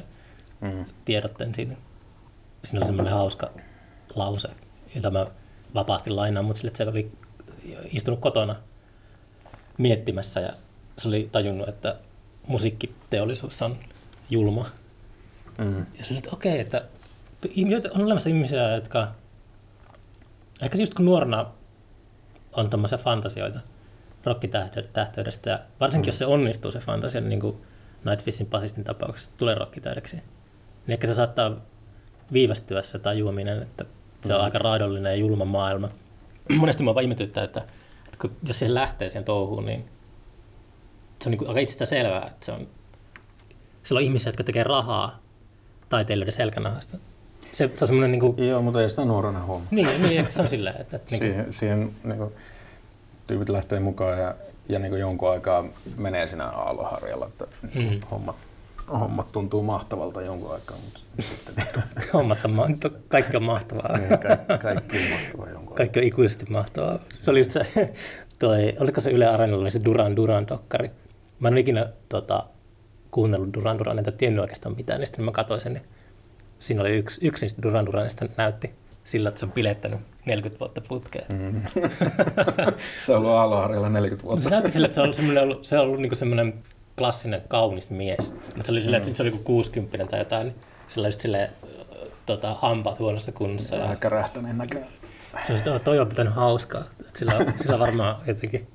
[0.61, 0.85] Mm.
[1.05, 1.75] tiedotteen siitä.
[2.63, 3.49] Siinä oli semmoinen hauska
[4.15, 4.47] lause,
[4.95, 5.27] jota mä
[5.73, 7.11] vapaasti lainaan, mutta sille, että se oli
[7.91, 8.55] istunut kotona
[9.77, 10.53] miettimässä ja
[10.97, 11.95] se oli tajunnut, että
[12.47, 13.77] musiikkiteollisuus on
[14.29, 14.69] julma.
[15.57, 15.79] Mm.
[15.97, 16.81] Ja se oli, että okei, että
[17.49, 19.11] ihmi- on olemassa ihmisiä, jotka
[20.61, 21.45] ehkä just kun nuorena
[22.53, 23.59] on tämmöisiä fantasioita
[24.23, 26.07] rokkitähteydestä, ja varsinkin mm.
[26.07, 27.57] jos se onnistuu se fantasia, niin kuin
[28.05, 30.23] Nightwishin basistin tapauksessa tulee rokkitähdeksi, niin
[30.87, 31.51] ehkä se saattaa
[32.33, 33.85] viivästyä se tajuaminen, että
[34.21, 34.43] se on Mm.
[34.45, 35.89] aika raadollinen ja julma maailma.
[36.57, 37.59] Monesti mä vaan ihmetyttää, että,
[38.05, 39.85] että kun, jos siihen lähtee siihen touhuun, niin
[41.21, 42.67] se on niin kuin aika itsestään selvää, että se on,
[43.83, 45.19] siellä on ihmisiä, jotka tekee rahaa
[45.89, 46.97] taiteilijoiden selkänahasta.
[47.57, 49.67] Se, se on semmoinen, niin kuin, Joo, mutta ei sitä nuorena huomaa.
[49.71, 52.31] niin, niin, ehkä se on silleen, että, että niin kuin, Siihen, siihen niin kuin,
[53.27, 54.35] tyypit lähtee mukaan ja,
[54.69, 55.65] ja niin kuin jonkun aikaa
[55.97, 57.81] menee siinä aaloharjalla, että Mm.
[57.81, 57.99] mm.
[58.11, 58.35] hommat,
[58.99, 61.55] hommat tuntuu mahtavalta jonkun aikaa, mutta sitten
[62.13, 63.97] hommat on, ma- to- kaikki on mahtavaa.
[63.97, 65.75] niin, kaikki, kaikki on mahtavaa jonkun aikaa.
[65.77, 66.99] Kaikki on ikuisesti mahtavaa.
[67.21, 67.65] Se oli just se
[68.39, 70.91] toi, oliko se Yle Areenalla niin se Duran Duran dokkari.
[71.39, 72.43] Mä en ole ikinä tota,
[73.11, 75.83] kuunnellut Duran Duran, enkä tiennyt oikeastaan mitään, niin sitten mä katsoin sen, niin
[76.59, 78.71] siinä oli yksi, yksi niistä Duran Duranista näytti
[79.05, 81.25] sillä, että se on pilettänyt 40 vuotta putkeen.
[81.29, 81.61] Mm.
[83.05, 84.43] se on ollut Aalloharjalla 40 vuotta.
[84.43, 86.53] Se näytti sille, että se on ollut, semmoinen, se on ollut niin semmoinen
[86.97, 88.33] klassinen kaunis mies.
[88.33, 90.55] Mutta se oli silleen, että se oli 60 tai jotain, niin
[90.87, 91.49] sillä just silleen,
[92.25, 93.77] tota, hampaat huonossa kunnossa.
[93.77, 94.89] Vähän kärähtäneen näköinen.
[95.47, 96.83] Se on sitä, toi on pitänyt hauskaa.
[97.15, 98.67] Sillä, sillä varmaan jotenkin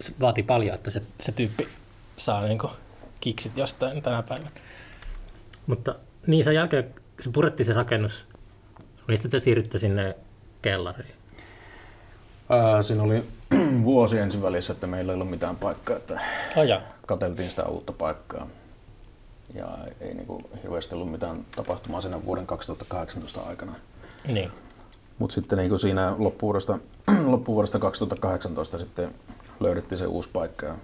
[0.00, 1.68] se vaatii paljon, että se, se tyyppi
[2.16, 2.72] saa niin kuin,
[3.20, 4.50] kiksit jostain tänä päivänä.
[5.66, 5.94] Mutta
[6.26, 8.24] niin sen jälkeen, se purettiin se rakennus,
[9.08, 10.16] mistä te siirrytte sinne
[10.62, 11.14] kellariin?
[12.48, 13.24] Ää, siinä oli
[13.84, 16.20] vuosi ensin välissä, että meillä ei ollut mitään paikkaa, että
[16.56, 18.46] oh, katseltiin sitä uutta paikkaa.
[19.54, 23.74] Ja ei niin kuin, hirveästi ollut mitään tapahtumaa siinä vuoden 2018 aikana.
[24.26, 24.50] Niin.
[25.18, 26.78] Mutta sitten niin kuin siinä loppuvuodesta,
[27.26, 29.14] loppuvuodesta 2018 sitten
[29.60, 30.74] löydettiin se uusi paikka ja,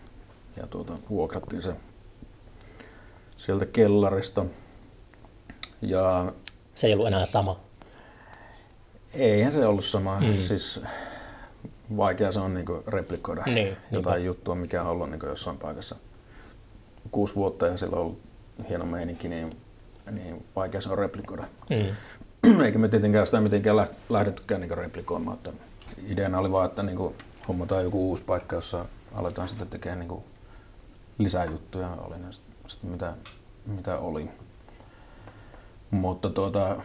[0.56, 1.76] ja tuota, vuokrattiin se
[3.36, 4.44] sieltä kellarista.
[5.82, 6.32] Ja
[6.74, 7.60] se ei ollut enää sama.
[9.14, 10.20] Eihän se ollut sama.
[10.20, 10.38] Mm.
[10.38, 10.80] Siis
[11.96, 14.26] vaikea se on niin replikoida niin, jotain niinpä.
[14.26, 15.96] juttua, mikä on ollut niin jossain paikassa
[17.10, 18.20] kuusi vuotta ja sillä on ollut
[18.68, 19.56] hieno meininki, niin,
[20.10, 21.44] niin vaikea se on replikoida.
[21.70, 22.60] Mm.
[22.64, 25.36] Eikä me tietenkään sitä mitenkään lähdettykään niin replikoimaan.
[25.36, 25.52] Että
[26.08, 27.14] ideana oli vaan, että niin
[27.48, 30.24] hommataan joku uusi paikka, jossa aletaan sitten tekemään niin
[31.18, 32.32] lisää juttuja, oli ne
[32.66, 33.14] sitten mitä,
[33.66, 34.28] mitä oli.
[35.92, 36.76] Mutta tuota,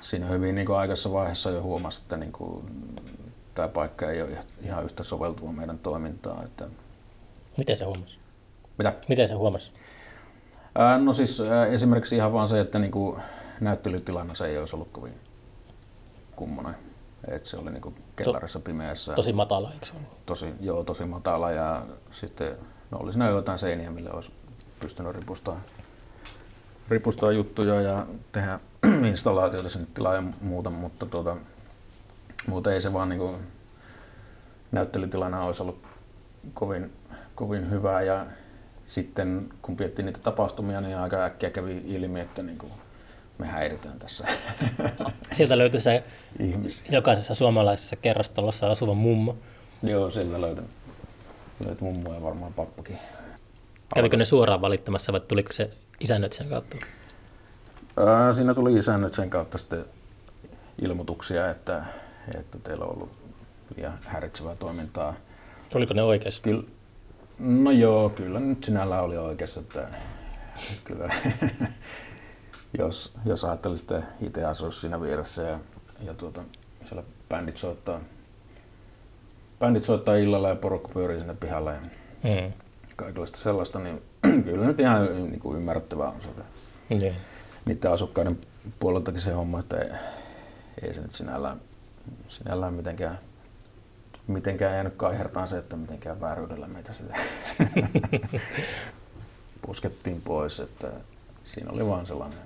[0.00, 2.66] siinä hyvin niin kuin aikaisessa vaiheessa jo huomasi, että niin kuin,
[3.54, 6.44] tämä paikka ei ole ihan yhtä soveltuva meidän toimintaan.
[6.44, 6.68] Että...
[7.56, 8.18] Miten se huomasi?
[8.78, 8.94] Mitä?
[9.08, 9.70] Miten se huomasi?
[10.74, 13.20] Ää, no siis ää, esimerkiksi ihan vaan se, että niin kuin,
[13.60, 15.14] näyttelytilanne se ei olisi ollut kovin
[16.36, 16.74] kummonen.
[17.28, 19.12] Et se oli niin kuin kellarissa pimeässä.
[19.14, 20.26] Tosi matala, eikö se ollut?
[20.26, 22.56] Tosi, joo, tosi matala ja sitten
[22.90, 24.32] no oli siinä jotain seiniä, mille olisi
[24.80, 25.64] pystynyt ripustamaan,
[26.88, 28.60] ripustaa juttuja ja tehdä
[29.10, 31.36] installaatioita sinne tilaa ja muuta, mutta tuota,
[32.46, 33.36] muuten ei se vaan niin kuin,
[34.72, 35.86] näyttelytilana olisi ollut
[36.54, 36.92] kovin,
[37.34, 38.26] kovin hyvä ja
[38.86, 42.72] sitten kun piettiin niitä tapahtumia, niin aika äkkiä kävi ilmi, että niin kuin,
[43.38, 44.24] me häiritään tässä.
[45.32, 46.04] Sieltä löytyi se
[46.38, 46.86] ihmisiä.
[46.90, 49.36] jokaisessa suomalaisessa kerrostalossa asuva mummo.
[49.82, 50.64] Joo, sieltä löytyi,
[51.64, 52.98] löytyi mummo ja varmaan pappakin.
[53.94, 55.70] Kävikö ne suoraan valittamassa vai tuliko se
[56.00, 56.76] isännöitsijän kautta?
[57.96, 59.84] Ää, siinä tuli isännöitsijän kautta sitten
[60.82, 61.84] ilmoituksia, että,
[62.38, 63.12] että teillä on ollut
[63.76, 65.14] liian häiritsevää toimintaa.
[65.74, 66.42] Oliko ne oikeassa?
[66.42, 66.62] Kyllä,
[67.40, 69.88] no joo, kyllä nyt sinällään oli oikeassa, että
[70.84, 71.14] kyllä,
[72.78, 75.58] jos, jos ajattelisit, että itse asuisi siinä vieressä ja,
[76.06, 76.42] ja tuota,
[76.86, 78.00] siellä bändit soittaa,
[79.60, 81.80] bändit soittaa illalla ja porukka pyörii sinne pihalla ja
[82.24, 82.52] mm.
[82.96, 84.02] kaikenlaista sellaista, niin
[84.44, 86.28] kyllä nyt ihan niin kuin ymmärrettävää on se.
[87.04, 87.16] Yeah.
[87.64, 88.38] Niiden asukkaiden
[88.80, 89.90] puoleltakin se homma, että ei,
[90.82, 91.60] ei se nyt sinällään,
[92.28, 93.18] sinällään mitenkään,
[94.26, 97.14] mitenkään jäänyt kaihertaan se, että mitenkään vääryydellä meitä sitä
[99.66, 100.90] puskettiin pois, että
[101.44, 102.38] siinä oli vaan sellainen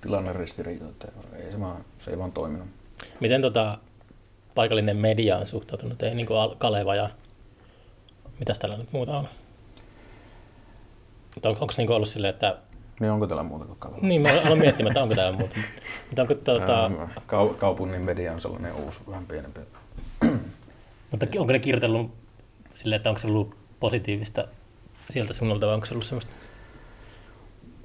[0.00, 2.68] tilanne ristiriita, että ei se, vaan, se ei vaan toiminut.
[3.20, 3.78] Miten tota,
[4.54, 7.10] paikallinen media on suhtautunut, ei niin kuin Kaleva ja
[8.38, 9.28] mitäs täällä nyt muuta on?
[11.42, 12.56] On, onko niin ollut silleen, että
[13.00, 13.98] niin onko täällä muuta kuin Kaleva?
[14.02, 15.54] Niin, mä aloin miettimään, että onko täällä muuta.
[16.06, 16.90] Mutta onko tuota...
[17.26, 19.60] Kau- kaupungin media on sellainen uusi, vähän pienempi.
[21.10, 22.10] Mutta onko ne kirjoitellut
[22.74, 24.48] silleen, että onko se ollut positiivista
[25.10, 26.32] sieltä suunnalta vai onko se ollut semmoista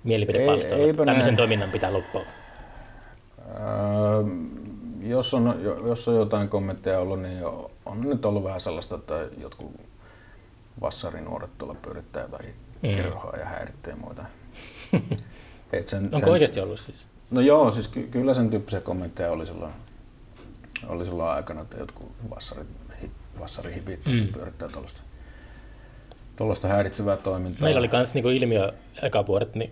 [0.04, 0.78] mielipidepalstoa?
[1.06, 1.38] Tämmöisen ne...
[1.38, 2.22] toiminnan pitää loppua.
[3.50, 4.24] Öö,
[5.02, 7.44] jos, on, jos on jotain kommentteja ollut, niin
[7.86, 9.72] on nyt ollut vähän sellaista, että jotkut
[10.82, 12.54] vassarinuoret tuolla pyörittää jotain.
[12.82, 14.24] Kerhoa ja häiritsee muita.
[15.74, 17.08] Et sen, Onko sen, oikeasti ollut siis?
[17.32, 19.74] No joo, siis ky- kyllä sen tyyppisiä kommentteja oli silloin,
[20.88, 22.68] oli silloin aikana, että jotkut vassarit,
[23.40, 24.28] vassarihipit mm.
[24.28, 25.02] pyörittää tuollaista
[26.36, 27.64] tuollaista häiritsevää toimintaa.
[27.64, 29.72] Meillä oli myös niinku ilmiö eka vuodet, niin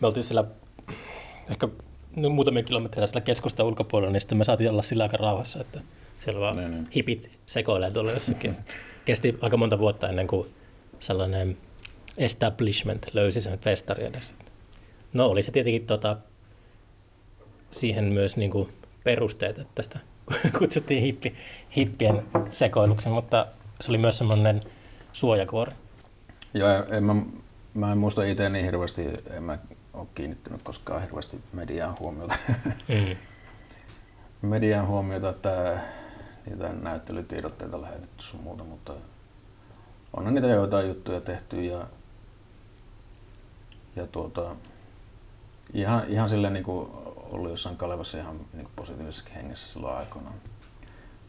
[0.00, 0.44] me oltiin siellä
[1.50, 1.68] ehkä
[2.16, 5.80] no, muutamia kilometrejä sillä keskusta ulkopuolella, niin sitten me saatiin olla sillä aika rauhassa, että
[6.24, 6.88] siellä vaan niin, niin.
[6.96, 8.56] hipit sekoilee tuolla jossakin.
[9.04, 10.48] Kesti aika monta vuotta ennen kuin
[11.00, 11.56] sellainen
[12.20, 14.34] establishment löysi sen festari edes.
[15.12, 16.16] No oli se tietenkin tota,
[17.70, 18.72] siihen myös niin kuin
[19.04, 19.98] perusteet, että tästä
[20.58, 21.34] kutsuttiin hippi,
[21.76, 23.46] hippien sekoiluksen, mutta
[23.80, 24.60] se oli myös semmoinen
[25.12, 25.72] suojakuori.
[26.54, 27.16] Joo, en mä,
[27.74, 29.58] mä en muista itse niin hirveästi, en mä
[29.94, 32.34] ole kiinnittynyt koskaan hirveästi mediaan huomiota.
[32.88, 33.16] Mm.
[34.50, 35.80] mediaan huomiota, että
[36.46, 38.92] niitä näyttelytiedotteita lähetetty sun muuta, mutta
[40.16, 41.86] onhan niitä joitain juttuja tehty ja,
[43.96, 44.56] ja tuota,
[45.74, 46.90] ihan, ihan silleen niin kuin
[47.30, 50.34] ollut jossain Kalevassa ihan niin kuin positiivisessakin hengessä silloin aikoinaan.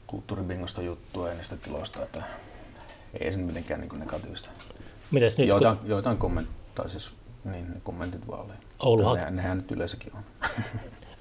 [0.08, 2.24] Kulttuuribingosta juttua ja niistä tiloista, että
[3.20, 4.50] ei se mitenkään niin kuin negatiivista.
[5.12, 7.12] Mites nyt, joitain, kun joitain kommentit, tai siis
[7.44, 8.54] niin, ne kommentit vaan oli.
[8.80, 10.24] Oulu, ha- Nehän, nehän nyt yleisökin on.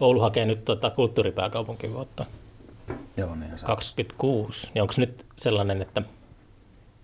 [0.00, 2.26] Oulu hakee nyt tota kulttuuripääkaupunkivuotta
[3.16, 3.66] Joo, niin se.
[3.66, 6.02] 26, niin onko nyt sellainen, että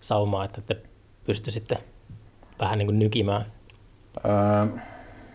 [0.01, 0.83] saumaa, että te
[1.25, 1.79] pystyisitte
[2.61, 3.53] vähän niin kuin nykimään
[4.25, 4.81] Öö,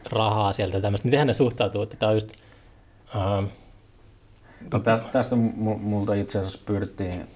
[0.09, 1.07] rahaa sieltä tämmöistä.
[1.07, 2.33] Miten ne suhtautuu, että tämä on just,
[3.15, 3.43] ää,
[4.73, 7.27] no tästä, tästä mu- multa itse asiassa pyydettiin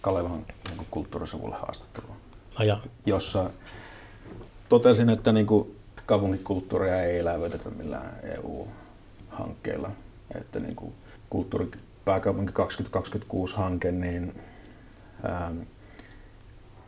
[0.00, 2.16] Kalevan niin kulttuurisivulle haastattelua,
[2.58, 3.50] no ja, jossa
[4.68, 9.90] totesin, että niin kuin kaupunkikulttuuria ei elävöitetä millään EU-hankkeilla.
[10.34, 10.94] Että niin kuin
[11.30, 14.40] kulttuuripääkaupunki 2026-hanke, niin
[15.30, 15.58] ähm,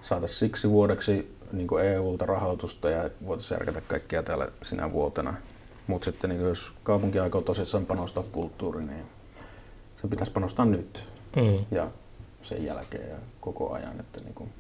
[0.03, 5.35] saataisiin siksi vuodeksi niin kuin EUlta rahoitusta ja voitaisiin järkätä kaikkia täällä sinä vuotena.
[5.87, 9.05] Mutta sitten niin jos kaupunki aikoo tosissaan panostaa kulttuuriin, niin
[10.03, 11.59] se pitäisi panostaa nyt mm.
[11.71, 11.89] ja
[12.43, 14.01] sen jälkeen ja koko ajan.
[14.01, 14.51] Että niin kuin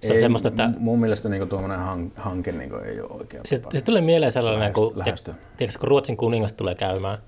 [0.00, 1.80] Se on semmoista, että Mun mielestä niin tuommoinen
[2.16, 5.34] hanke niin ei ole oikea se, se tulee mieleen sellainen, lähesty- kun, lähestyä.
[5.56, 7.18] tiedätkö, kun Ruotsin kuningas tulee käymään,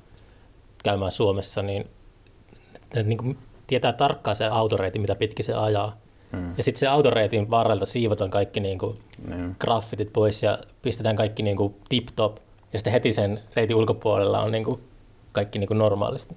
[0.84, 1.90] käymään Suomessa, niin,
[2.94, 5.96] ne, niin kuin tietää tarkkaan se autoreitti, mitä pitkin se ajaa.
[6.32, 6.54] Mm.
[6.56, 9.56] Ja sitten se autoreitin varrelta siivotaan kaikki niin kuin Niin.
[9.58, 12.36] graffitit pois ja pistetään kaikki niin kuin tip-top.
[12.72, 14.80] Ja sitten heti sen reitin ulkopuolella on niin kuin
[15.32, 16.36] kaikki niin kuin normaalisti.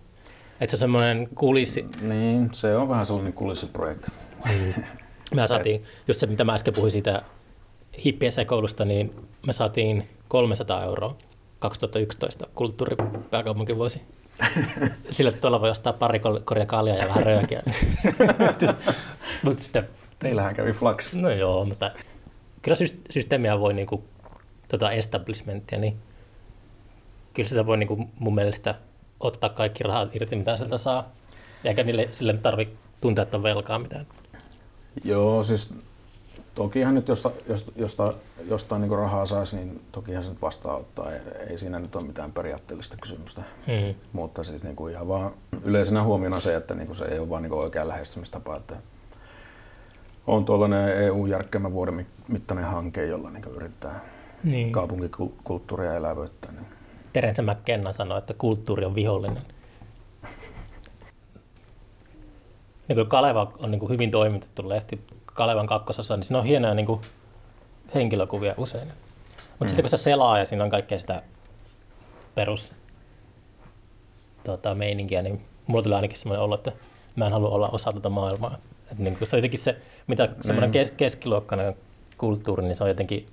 [0.62, 1.86] Että se on semmoinen kulissi.
[2.02, 4.12] niin, se on vähän sellainen kulissiprojekti.
[5.36, 7.22] Me saatiin, just se mitä mä äsken puhuin siitä
[8.06, 9.16] hippien sekoilusta, niin
[9.48, 11.16] me saatiin 300 euroa
[11.60, 14.02] 2011 kulttuuripääkaupunkivuosi.
[15.12, 17.64] Sillä tuolla voi ostaa pari koria kaljaa ja vähän röökiä.
[19.58, 21.14] sitten, Teillähän kävi flax.
[21.14, 21.92] no joo, mutta
[22.62, 24.04] kyllä syst- systeemiä voi niinku,
[24.68, 25.98] tota establishmenttia, niin
[27.34, 28.76] kyllä sitä voi niinku mun mielestä
[29.20, 31.12] ottaa kaikki rahat irti, mitä sieltä saa.
[31.64, 34.06] Eikä niille sille tarvitse tuntea, että on velkaa mitään.
[35.04, 35.74] Joo, siis
[36.60, 38.14] tokihan nyt josta, josta, josta,
[38.50, 41.14] jostain niin rahaa saisi, niin tokihan se nyt vastaanottaa.
[41.14, 41.20] Ei,
[41.50, 43.42] ei siinä nyt ole mitään periaatteellista kysymystä.
[43.68, 43.96] Mm.
[44.14, 45.32] Mutta siis niin kuin ihan vaan
[45.64, 48.56] yleisenä huomiona se, että niin kuin se ei ole vaan niin kuin oikea lähestymistapa.
[48.56, 48.76] Että
[50.28, 54.00] on tuollainen EU-järkkäämä vuoden mit- mittainen hanke, jolla niin yrittää
[54.44, 54.72] Niin.
[54.72, 56.52] kaupunkikulttuuria elävöittää.
[56.52, 56.66] Niin
[57.14, 59.44] Terence McKenna sanoi, että kulttuuri on vihollinen.
[62.88, 65.02] Niin kuin Kaleva on niin kuin hyvin toimitettu lehti
[65.40, 67.02] Kalevan kakkosessa, niin siinä on hienoja niin kuin
[67.96, 68.88] henkilökuvia usein.
[68.88, 69.68] Mutta mm.
[69.68, 71.24] sitten kun se selaa ja siinä on kaikkea sitä
[72.36, 72.72] perus
[74.44, 76.72] tota, meininkiä, niin mulla tulee ainakin semmoinen olo, että
[77.16, 78.58] mä en halua olla osa tätä maailmaa.
[78.92, 81.76] Että niin kuin se on jotenkin se, mitä semmoinen kes- keskiluokkainen
[82.18, 83.26] kulttuuri, niin se on jotenkin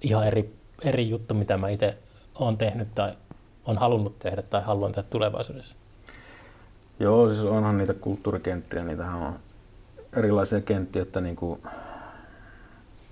[0.00, 1.98] ihan eri, eri juttu, mitä mä itse
[2.34, 3.12] olen tehnyt tai
[3.64, 5.74] on halunnut tehdä tai haluan tehdä tulevaisuudessa.
[7.00, 9.34] Joo, siis onhan niitä kulttuurikenttiä, niitähän on
[10.16, 11.62] erilaisia kenttiä, että niin kuin,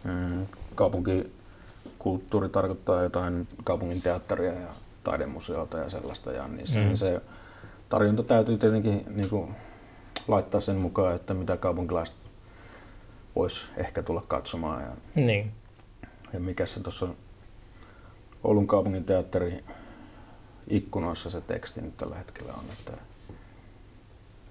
[0.04, 4.68] mm, kaupunkikulttuuri tarkoittaa jotain kaupungin teatteria ja
[5.04, 6.86] taidemuseota ja sellaista, ja niissä Mm.
[6.88, 6.96] mm.
[6.96, 7.20] se
[7.88, 9.54] tarjonta täytyy tietenkin niin kuin,
[10.28, 12.16] laittaa sen mukaan, että mitä kaupunkilaiset
[13.36, 14.82] vois ehkä tulla katsomaan.
[14.82, 15.52] Ja, Niin.
[16.32, 17.08] ja mikä se tuossa
[18.44, 19.64] Oulun kaupungin teatteri
[20.68, 22.92] ikkunoissa se teksti nyt tällä hetkellä on, että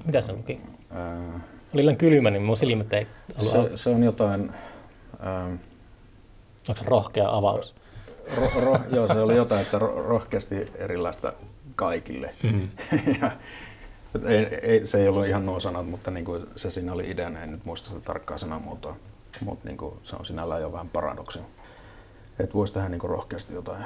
[0.05, 0.61] Mitä se luki?
[0.91, 1.39] ää,
[1.73, 3.07] Oli liian kylmä, niin mun silmät ei
[3.39, 4.51] ollut Se, se on jotain,
[5.27, 5.55] ähm,
[6.69, 7.75] Onko rohkea avaus?
[8.37, 11.33] ro, ro, joo, se oli jotain, että ro, rohkeasti erilaista
[11.75, 12.35] kaikille.
[12.43, 12.69] Mm.
[13.21, 13.31] ja,
[14.27, 17.41] ei, ei, se ei ollut ihan nuo sanat, mutta niin kuin se siinä oli ideana,
[17.41, 18.95] en nyt muista sitä tarkkaa sanamuotoa,
[19.41, 21.39] mutta niin kuin se on sinällään jo vähän paradoksi.
[22.39, 23.85] Että voisi tehdä niin kuin rohkeasti jotain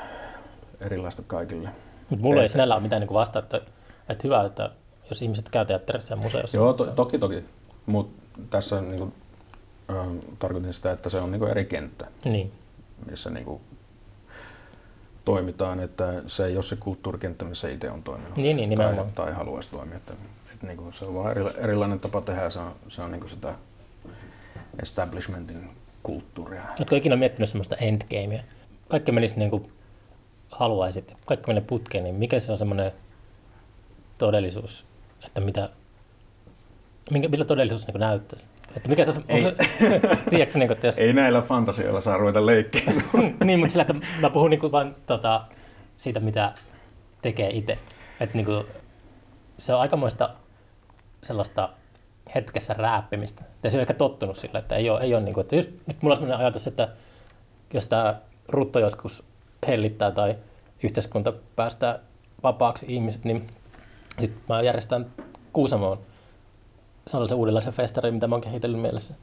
[0.81, 1.69] erilaista kaikille.
[2.09, 2.49] Mutta mulla ei Ei.
[2.49, 3.61] sinällään ole mitään niin vastaa, että,
[4.09, 4.69] että hyvä, että
[5.09, 6.57] jos ihmiset käy teatterissa ja museossa.
[6.57, 7.43] Joo, to, toki toki,
[7.85, 9.13] mutta tässä niin kuin,
[9.89, 10.07] äh,
[10.39, 12.07] tarkoitin sitä, että se on niin kuin eri kenttä.
[12.25, 12.51] Niin.
[13.09, 13.61] missä niin kuin
[15.25, 19.13] toimitaan, että se ei ole se kulttuurikenttä, missä itse on toiminut Niin, niin, tai, nimenomaan.
[19.13, 19.97] tai haluaisi toimia.
[19.97, 20.13] Että,
[20.53, 23.11] että niin kuin se on vaan eri, erilainen tapa tehdä ja se on, se on
[23.11, 23.55] niin kuin sitä
[24.81, 25.69] establishmentin
[26.03, 26.61] kulttuuria.
[26.79, 28.43] Oletko ikinä miettinyt sellaista endgamea?
[28.87, 29.67] Kaikki menisi niin kuin
[30.49, 32.91] haluaisit, kaikki menee putkeen, niin mikä se on semmoinen
[34.17, 34.85] todellisuus,
[35.25, 35.69] että mitä,
[37.11, 38.47] minkä, miltä todellisuus niin näyttäisi?
[38.75, 39.41] Että mikä se on, Ei.
[39.41, 39.55] se,
[40.29, 42.81] tiedätkö, niin kuin, että jos, Ei näillä fantasioilla saa ruveta leikkiä.
[43.43, 45.45] niin, mutta sillä, että mä puhun niin kuin vain tota,
[45.97, 46.53] siitä, mitä
[47.21, 47.77] tekee itse.
[48.19, 48.65] Että niin kuin,
[49.57, 50.29] se on aikamoista
[51.23, 51.69] sellaista
[52.35, 53.43] hetkessä rääppimistä.
[53.63, 55.69] Ja se on ehkä tottunut sillä, että ei ole, ei ole niin kuin, että just,
[55.87, 56.89] nyt mulla on sellainen ajatus, että
[57.73, 58.15] jos tämä
[58.47, 59.23] rutto joskus
[59.67, 60.35] hellittää tai
[60.83, 61.99] yhteiskunta päästää
[62.43, 63.47] vapaaksi ihmiset, niin
[64.19, 65.05] sitten mä järjestän
[65.53, 65.99] Kuusamoon
[67.07, 69.13] sellaisen uudenlaisen festarin, mitä mä oon kehitellyt mielessä.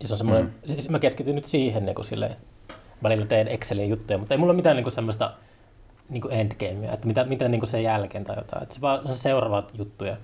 [0.00, 0.68] Ja se on semmoinen, mm.
[0.68, 2.36] siis mä keskityn nyt siihen niin kuin silleen,
[3.02, 5.32] välillä teen Excelin juttuja, mutta ei mulla ole mitään niin kuin semmoista
[6.08, 8.62] niin kuin endgamea, että mitä, mitä niin kuin sen jälkeen tai jotain.
[8.62, 10.16] Että se vaan on seuraavat juttuja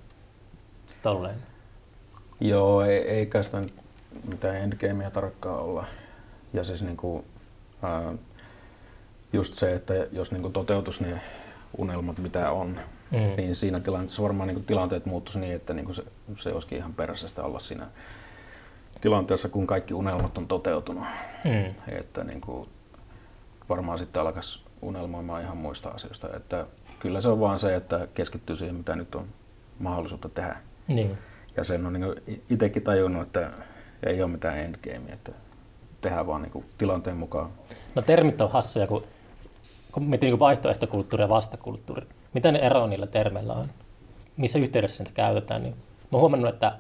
[1.03, 1.37] tolleen.
[2.41, 3.63] Joo, ei, eikä sitä
[4.29, 5.85] mitään endgamea tarkkaan olla.
[6.53, 7.25] Ja siis niin kuin,
[7.83, 8.13] ää,
[9.33, 11.21] just se, että jos niin kuin toteutus ne
[11.79, 12.81] unelmat, mitä on,
[13.13, 13.37] mm.
[13.37, 16.05] niin siinä tilanteessa varmaan niin kuin tilanteet muuttuisi niin, että niin kuin se,
[16.39, 17.87] se olisikin ihan perässä olla siinä
[19.01, 21.05] tilanteessa, kun kaikki unelmat on toteutunut.
[21.45, 21.75] Mm.
[21.89, 22.69] Että niin kuin,
[23.69, 26.37] varmaan sitten alkaisi unelmoimaan ihan muista asioista.
[26.37, 26.67] Että
[26.99, 29.29] kyllä se on vaan se, että keskittyy siihen, mitä nyt on
[29.79, 30.57] mahdollisuutta tehdä.
[30.89, 31.19] Niin.
[31.57, 33.51] Ja sen on niin itsekin tajunnut, että
[34.07, 35.33] ei ole mitään endgamea, että
[36.01, 37.51] tehdään vaan niin tilanteen mukaan.
[37.95, 39.03] No termit on hassuja, kun,
[39.93, 42.07] kun mietin niin vaihtoehtokulttuuri ja vastakulttuuri.
[42.35, 43.69] Mitä ne eroa niillä termeillä on?
[44.37, 45.63] Missä yhteydessä niitä käytetään?
[45.63, 46.73] Niin mä oon huomannut, että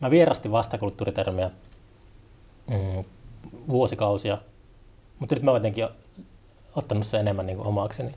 [0.00, 1.50] mä vierastin vastakulttuuritermiä
[2.70, 3.04] mm,
[3.68, 4.38] vuosikausia,
[5.18, 5.88] mutta nyt mä oon jotenkin
[6.76, 8.14] ottanut sen enemmän niin kuin omakseni.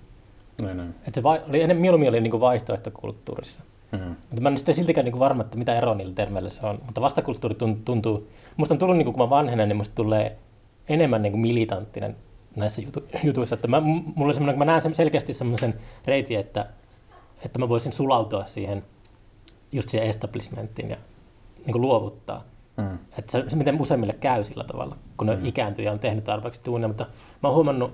[0.62, 0.90] Näin, näin.
[0.90, 3.62] Että se vai, oli ennen, mieluummin oli niin kuin vaihtoehtokulttuurissa.
[3.92, 4.10] Mm-hmm.
[4.10, 6.80] Mutta mä en sitten siltikään niin varma, että mitä eroa niillä termeillä se on.
[6.86, 10.38] Mutta vastakulttuuri tuntuu, musta on tullut, niin kuin, kun mä vanhenen, niin musta tulee
[10.90, 12.16] enemmän niin kuin militanttinen
[12.56, 13.56] näissä jutu, jutuissa.
[13.56, 16.66] Että mä, mulla oli semmoinen, mä näen selkeästi semmoisen reitin, että,
[17.46, 18.84] että mä voisin sulautua siihen
[19.72, 20.98] just siihen establishmenttiin ja
[21.66, 22.44] niin kuin luovuttaa.
[22.78, 22.98] Mm.
[23.18, 25.46] Että se, se, miten useimmille käy sillä tavalla, kun ne mm.
[25.46, 26.88] ikääntyy ja on tehnyt tarpeeksi tunne.
[26.88, 27.06] Mutta
[27.44, 27.94] mä oon huomannut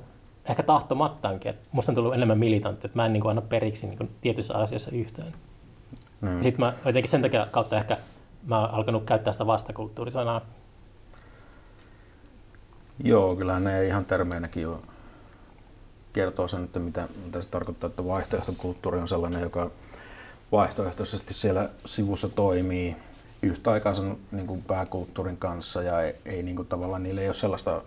[0.49, 3.87] ehkä tahtomattaankin, että musta on tullut enemmän militantti, että mä en niin kuin, anna periksi
[3.87, 5.33] niin kuin, tietyissä asioissa yhtään.
[6.21, 6.41] Mm.
[6.41, 7.97] Sitten mä jotenkin sen takia kautta ehkä
[8.47, 10.41] mä oon alkanut käyttää sitä vastakulttuurisanaa.
[13.03, 14.81] Joo, kyllä ne ihan termeinäkin jo
[16.13, 19.71] kertoo sen, että mitä, mitä se tarkoittaa, että vaihtoehtokulttuuri on sellainen, joka
[20.51, 22.95] vaihtoehtoisesti siellä sivussa toimii
[23.41, 27.27] yhtä aikaa sen niin kuin pääkulttuurin kanssa ja ei, ei niin kuin, tavallaan niille ei
[27.27, 27.81] ole sellaista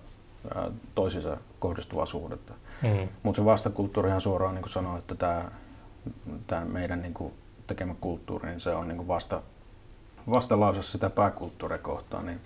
[0.54, 2.54] ää, toisinsa kohdistuvaa suhdetta.
[2.82, 3.08] Mm.
[3.22, 5.44] Mutta se vastakulttuurihan suoraan niin kuin sanoo, että tämä,
[6.46, 7.32] tämä meidän niin kuin,
[7.66, 9.42] tekemä kulttuuri, niin se on niin kuin vasta,
[10.30, 12.40] vastalause sitä pääkulttuuria kohtaan, niin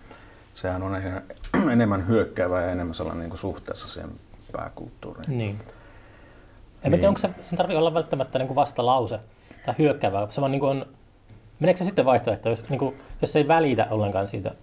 [0.57, 1.23] sehän on ihan
[1.73, 4.11] enemmän hyökkäävä ja enemmän sellainen niin kuin suhteessa siihen
[4.53, 5.39] pääkulttuuriin.
[5.39, 5.51] Niin.
[5.51, 6.93] En niin.
[6.93, 9.21] tiedä, onko se, sen tarvitse olla välttämättä niin kuin vastalause
[9.67, 10.27] tai hyökkäävä.
[10.31, 10.87] Se vaan niin kuin on,
[11.61, 14.55] meneekö se sitten vaihtoehto, jos, niin kuin, jos ei välitä ollenkaan siitä,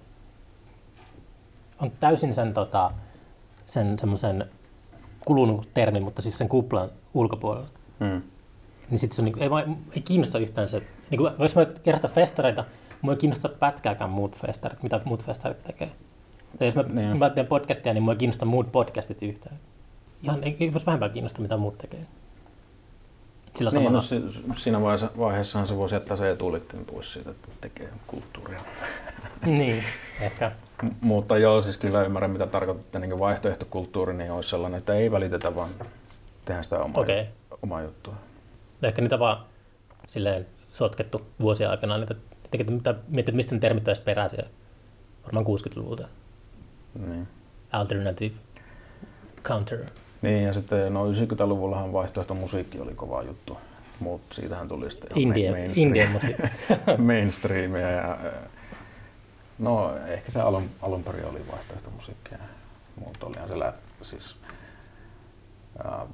[1.80, 2.92] on täysin sen, tota,
[3.66, 4.46] sen semmoisen
[5.26, 7.68] kulunut termi, mutta siis sen kuplan ulkopuolella.
[8.00, 8.22] Hmm
[8.90, 10.82] niin sitten se on, niin kuin, ei, ei kiinnosta yhtään se.
[11.10, 12.66] Niin kuin, jos mä järjestän festareita,
[13.04, 15.92] mua ei kiinnosta pätkääkään muut festarit, mitä muut festarit tekee.
[16.60, 17.18] Tai jos mä, niin.
[17.18, 19.56] mä teen podcastia, niin mua ei kiinnosta muut podcastit yhtään.
[20.24, 22.06] Ihan ei, ei voisi vähempää kiinnosta, mitä muut tekee.
[23.56, 24.04] Sillä niin, samalla...
[24.48, 28.62] no, siinä vaiheessa, vaiheessahan se voisi jättää se etulitteen pois siitä, että tekee kulttuuria.
[29.46, 29.84] niin,
[30.22, 30.52] ehkä.
[30.82, 33.00] M- mutta joo, siis kyllä ymmärrän, mitä tarkoitatte.
[33.00, 35.70] Niin vaihtoehtokulttuuri niin olisi sellainen, että ei välitetä, vaan
[36.46, 37.26] tehdään sitä omaa, okay.
[37.64, 38.16] omaa juttua
[38.88, 39.46] ehkä niitä vaan
[40.08, 42.16] silleen sotkettu vuosien aikana, niitä,
[42.70, 44.44] mitä, mietit, mistä ne termit olisi peräisiä.
[45.24, 46.08] Varmaan 60-luvulta.
[47.08, 47.28] Niin.
[47.72, 48.36] Alternative
[49.44, 49.80] counter.
[50.22, 53.58] Niin, ja sitten no 90-luvullahan vaihtoehtomusiikki oli kova juttu.
[54.00, 56.44] Mutta siitähän tuli sitten India, mainstream, Indian musiikki.
[56.98, 57.90] mainstreamia.
[57.90, 58.18] Ja,
[59.60, 62.38] no ehkä se alun, alun perin oli vaihtoehtomusiikkia.
[63.06, 64.36] Mutta olihan siellä siis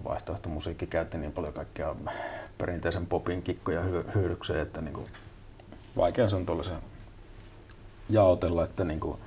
[0.03, 1.95] vaihtoehtomusiikki käytti niin paljon kaikkia
[2.57, 3.81] perinteisen popin kikkoja
[4.15, 5.07] hyödykseen, että niin kuin
[5.99, 6.77] vaikea se on tuollaisen
[8.09, 9.19] jaotella, että niin kuin,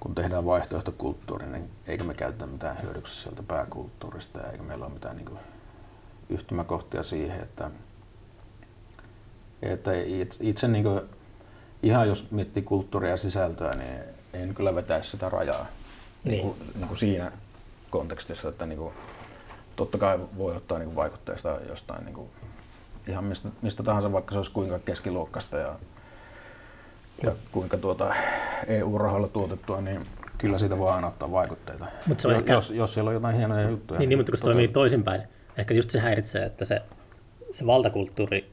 [0.00, 5.16] kun tehdään vaihtoehtokulttuuri, niin eikä me käytä mitään hyödyksiä sieltä pääkulttuurista, eikä meillä ole mitään
[5.16, 5.38] niin kuin,
[6.28, 7.70] yhtymäkohtia siihen, että,
[9.62, 9.90] että
[10.40, 11.00] itse niin kuin,
[11.82, 14.00] ihan jos miettii kulttuuria ja sisältöä, niin
[14.32, 15.66] en kyllä vetäisi sitä rajaa
[16.24, 16.30] niin.
[16.30, 17.32] Niin kuin, niin kuin siinä
[17.90, 18.94] kontekstissa, että niin kuin,
[19.76, 22.30] totta kai voi ottaa niin kuin vaikutteista jostain niin kuin,
[23.08, 25.78] ihan mistä, mistä tahansa, vaikka se olisi kuinka keskiluokkasta ja,
[27.22, 28.14] ja kuinka tuota
[28.66, 30.06] EU-rahoilla tuotettua, niin
[30.38, 32.52] kyllä siitä voi aina ottaa vaikutteita, Mut se on ehkä...
[32.52, 34.00] jos, jos siellä on jotain hienoja juttuja.
[34.00, 35.22] Niin, niin mutta kun se toimii toisinpäin,
[35.56, 36.82] ehkä just se häiritsee, että se,
[37.52, 38.52] se valtakulttuuri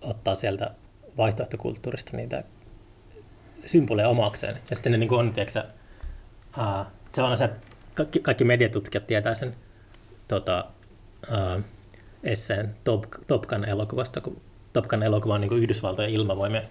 [0.00, 0.70] ottaa sieltä
[1.16, 2.44] vaihtoehtokulttuurista niitä
[3.66, 4.58] symboleja omakseen.
[4.70, 5.62] Ja sitten ne niin on, tiedätkö,
[6.58, 7.50] uh, se on se,
[7.94, 9.54] kaikki, kaikki mediatutkijat tietää sen
[10.28, 10.64] tota,
[11.28, 11.62] uh,
[12.24, 14.40] esseen Top, Top Gun elokuvasta, kun
[14.72, 16.68] Top Gun elokuva on niin Yhdysvaltojen ilmavoimien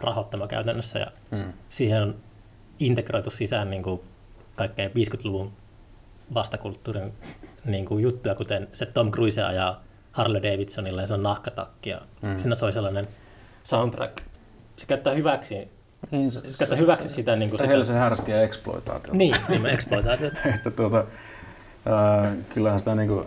[0.00, 1.52] rahoittama käytännössä ja Mm.
[1.68, 2.14] siihen on
[2.78, 4.00] integroitu sisään niin kuin
[4.56, 5.52] kaikkea 50-luvun
[6.34, 7.12] vastakulttuurin
[7.64, 9.82] niin kuin juttuja, kuten se Tom Cruise ajaa
[10.12, 12.38] Harley Davidsonilla ja se on nahkatakki ja mm.
[12.38, 13.08] siinä soi sellainen
[13.64, 14.16] soundtrack.
[14.76, 15.68] Se käyttää hyväksi,
[16.10, 19.16] Niin, se käyttää hyväksi sitä, niin kuin sitä Rehellisen härskiä eksploitaatiota.
[19.18, 20.36] niin, niin exploitaatiota.
[20.54, 21.04] että tuota,
[21.86, 23.26] ää, kyllähän sitä niinku,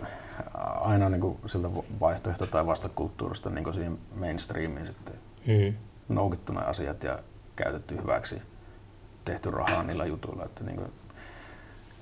[0.80, 1.68] aina niinku siltä
[2.00, 5.14] vaihtoehto- tai vastakulttuurista niinku siihen mainstreamiin sitten
[5.46, 5.74] Mm.
[6.08, 7.18] Noukittu ne asiat ja
[7.56, 8.42] käytetty hyväksi,
[9.24, 10.44] tehty rahaa niillä jutuilla.
[10.44, 10.84] Että niinku,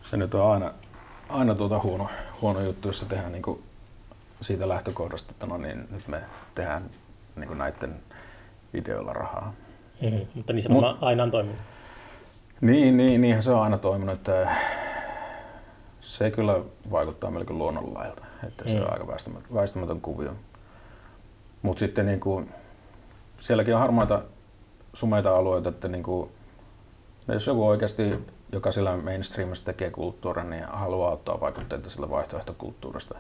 [0.03, 0.73] se nyt on aina,
[1.29, 2.09] aina tuota huono,
[2.43, 3.63] huono juttu, jos se tehdään niinku
[4.41, 6.21] siitä lähtökohdasta, että no niin, nyt me
[6.55, 6.83] tehdään
[7.37, 7.97] niinku näiden
[8.75, 9.53] ideoilla rahaa.
[10.03, 10.21] Mm.
[10.35, 11.61] Mutta niin se Mut- aina on toiminut.
[12.61, 14.57] Niin, niin, niinhän se on aina toiminut, että
[16.01, 18.83] se kyllä vaikuttaa melkein luonnonlailta, että se Mm.
[18.83, 20.33] on aika väistämätön, väistämätön kuvio.
[21.63, 22.55] Mutta sitten niin kuin,
[23.45, 24.23] sielläkin on harmaita
[24.95, 26.31] sumeita alueita, että niin kuin,
[27.29, 28.15] jos joku oikeasti,
[28.53, 33.15] joka siellä mainstreamissa tekee kulttuuria, niin haluaa ottaa vaikutteita sillä vaihtoehtokulttuurista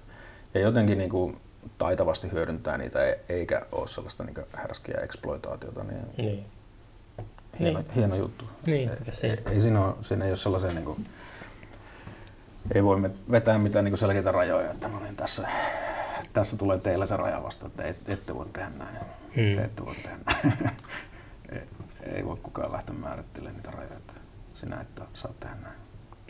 [0.54, 1.36] ja jotenkin niin kuin,
[1.78, 6.44] taitavasti hyödyntää niitä, e- eikä ole sellaista niin härskiä exploitaatiota, niin Niin.
[7.60, 7.90] hieno, Niin.
[7.94, 8.44] hieno juttu.
[8.66, 8.90] Niin,
[9.22, 11.06] ei, ei- ei, siinä, ole, siinä ei ole sellaisia, niin kuin,
[12.74, 15.48] ei voi vetää mitään niin selkeitä rajoja, että no niin, tässä,
[16.34, 18.96] tässä tulee teillä se raja vasta, että et, ette voi tehdä näin.
[19.36, 19.56] Mm.
[19.56, 20.76] Te ette voi tehdä näin.
[22.14, 24.12] ei, voi kukaan lähteä määrittelemään niitä rajoja, että
[24.54, 25.74] sinä et saa tehdä näin.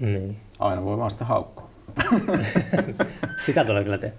[0.00, 0.40] Niin.
[0.58, 1.70] Aina voi vaan sitten haukkua.
[3.46, 4.16] Sitä tulee kyllä tehdä.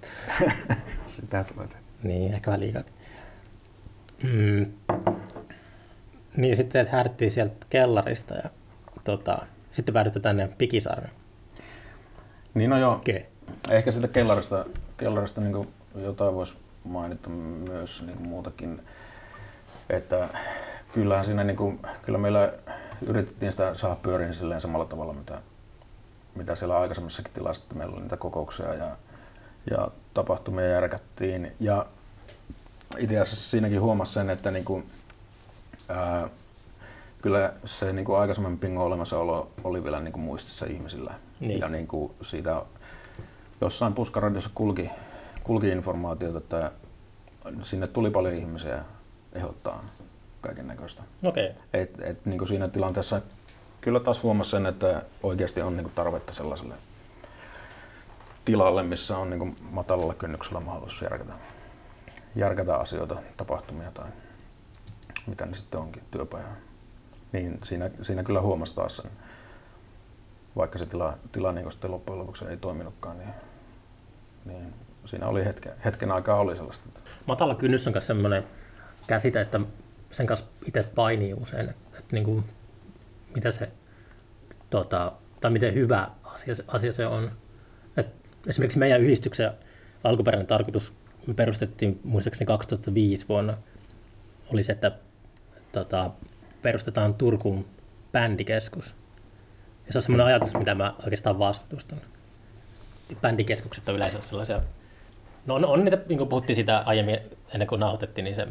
[1.16, 1.82] Sitä tulee tehdä.
[2.02, 2.82] Niin, ehkä vähän liikaa.
[4.22, 4.72] Mm.
[6.36, 8.50] Niin, sitten että sieltä kellarista ja
[9.04, 11.12] tota, sitten päädyttiin tänne Pikisaareen.
[12.54, 13.26] Niin no joo, Okei.
[13.70, 14.64] Ehkä sitä kellarista,
[14.96, 18.82] kellarista niin jotain voisi mainita myös niin muutakin,
[19.90, 20.28] että
[20.92, 22.52] kyllähän siinä, niin kuin, kyllä meillä
[23.06, 25.42] yritettiin sitä saada pyöriin silleen samalla tavalla, mitä,
[26.34, 28.96] mitä siellä aikaisemmassakin tilassa, että meillä oli niitä kokouksia ja,
[29.70, 31.52] ja tapahtumia järkättiin.
[31.60, 31.86] Ja
[32.98, 34.90] itse asiassa siinäkin huomasi sen, että niin kuin,
[35.88, 36.28] ää,
[37.22, 41.14] kyllä se niin kuin aikaisemmin pingo olemassaolo oli vielä niin kuin muistissa ihmisillä.
[41.40, 41.60] Niin.
[41.60, 42.62] Ja niin kuin siitä
[43.60, 44.90] jossain puskaradiossa kulki,
[45.44, 46.72] kulki informaatiota, että
[47.62, 48.84] sinne tuli paljon ihmisiä
[49.32, 49.84] ehdottaa
[50.40, 51.02] kaiken näköistä.
[51.22, 51.50] Okei.
[51.72, 53.20] Et, et, niin kuin siinä tilanteessa
[53.80, 56.74] kyllä taas huomasi sen, että oikeasti on niin kuin tarvetta sellaiselle
[58.44, 61.32] tilalle, missä on niin kuin matalalla kynnyksellä mahdollisuus järkätä,
[62.34, 64.06] järkätä asioita, tapahtumia tai
[65.26, 66.44] mitä ne sitten onkin, työpaja.
[67.32, 69.10] Niin siinä, siinä kyllä huomasi taas sen,
[70.56, 73.30] vaikka se tila, tila niin sitten loppujen lopuksi ei toiminutkaan, niin,
[74.46, 74.74] niin
[75.06, 76.88] siinä oli hetken, hetken aikaa oli sellaista.
[77.26, 78.44] Matala kynnys on myös semmoinen
[79.06, 79.60] käsite, että
[80.10, 82.44] sen kanssa itse painii usein, että, että niin kuin,
[83.34, 83.68] mitä se,
[84.70, 87.32] tota, tai miten hyvä asia, asia se on.
[87.96, 88.06] Et
[88.46, 89.52] esimerkiksi meidän yhdistyksen
[90.04, 90.92] alkuperäinen tarkoitus,
[91.26, 93.56] me perustettiin muistaakseni 2005 vuonna,
[94.52, 94.92] oli se, että
[95.72, 96.10] tota,
[96.62, 97.66] perustetaan Turkuun
[98.12, 98.94] bändikeskus.
[99.86, 102.00] Ja se on semmoinen ajatus, mitä mä oikeastaan vastustan.
[103.20, 104.60] Bändikeskukset on yleensä sellaisia
[105.46, 107.18] No on, on niitä, niin kuin puhuttiin sitä aiemmin,
[107.54, 108.48] ennen kuin nauhoitettiin, niin se,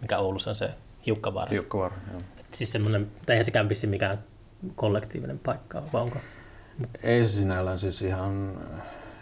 [0.00, 0.70] mikä Oulussa on se
[1.06, 1.50] hiukkavaara.
[1.50, 2.20] Hiukkavar, joo.
[2.40, 4.18] Et siis semmoinen, tai eihän sekään vissi mikään
[4.74, 6.18] kollektiivinen paikka, vai onko?
[7.02, 8.58] Ei se sinällään siis ihan,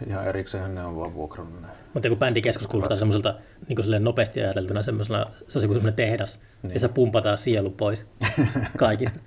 [0.07, 1.67] ihan erikseen ne on vaan vuokrannut ne.
[1.93, 3.35] Mutta joku bändikeskus kuulostaa semmoiselta
[3.67, 6.73] niin nopeasti ajateltuna semmoisella, se on semmoinen tehdas, niin.
[6.73, 8.07] ja se pumpataan sielu pois
[8.77, 9.19] kaikista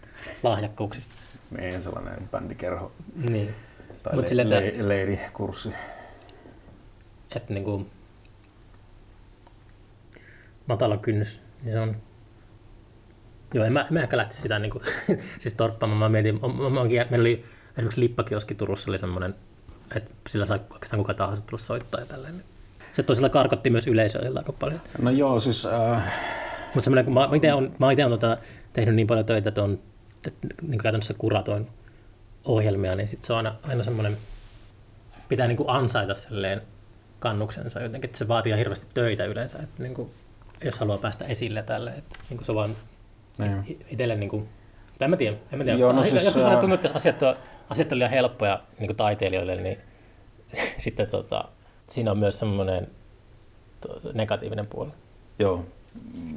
[0.43, 1.13] lahjakkuuksista.
[1.61, 3.55] Niin, sellainen bändikerho Niin.
[4.03, 5.75] Tai Mut le- silleen, le- että- leirikurssi.
[7.37, 7.91] Että niin kuin
[10.67, 11.97] matala kynnys, niin se on...
[13.55, 14.85] Joo, en mä, mä ehkä lähtisi sitä niin kuin,
[15.41, 15.99] siis torppaamaan.
[15.99, 19.35] Mä mietin, mä, mä, mä, meillä oli esimerkiksi Lippakioski Turussa oli semmoinen,
[19.97, 22.45] että sillä sai oikeastaan kuka tahansa tulla soittaa ja tälleen.
[22.93, 24.81] Se toisella karkotti myös yleisöä sillä aika paljon.
[24.99, 26.13] No joo, siis äh,
[26.75, 28.37] Mutta semmoinen, kun mä, mä itse olen, mä ite olen tota,
[28.73, 29.79] tehnyt niin paljon töitä, että on
[30.27, 31.67] että niin käytännössä kuratoin
[32.45, 34.19] ohjelmia, niin sit se on aina, aina semmoinen,
[35.29, 36.63] pitää niin kuin ansaita silleen
[37.19, 40.11] kannuksensa jotenkin, että se vaatii hirveästi töitä yleensä, että niin kuin,
[40.65, 42.77] jos haluaa päästä esille tälle, että niin kuin se vaan
[43.39, 43.79] niin.
[43.91, 44.49] itselle niin kuin,
[44.99, 45.79] tai en mä tiedä, en mä tiedä.
[45.79, 47.37] Joo, no siis, Joskus vähän tuntuu, että asiat on,
[47.71, 49.79] asiat on liian helppoja niin kuin taiteilijoille, niin
[50.79, 51.45] sitten tota,
[51.89, 52.89] siinä on myös semmoinen
[54.13, 54.91] negatiivinen puoli.
[55.39, 55.65] joo.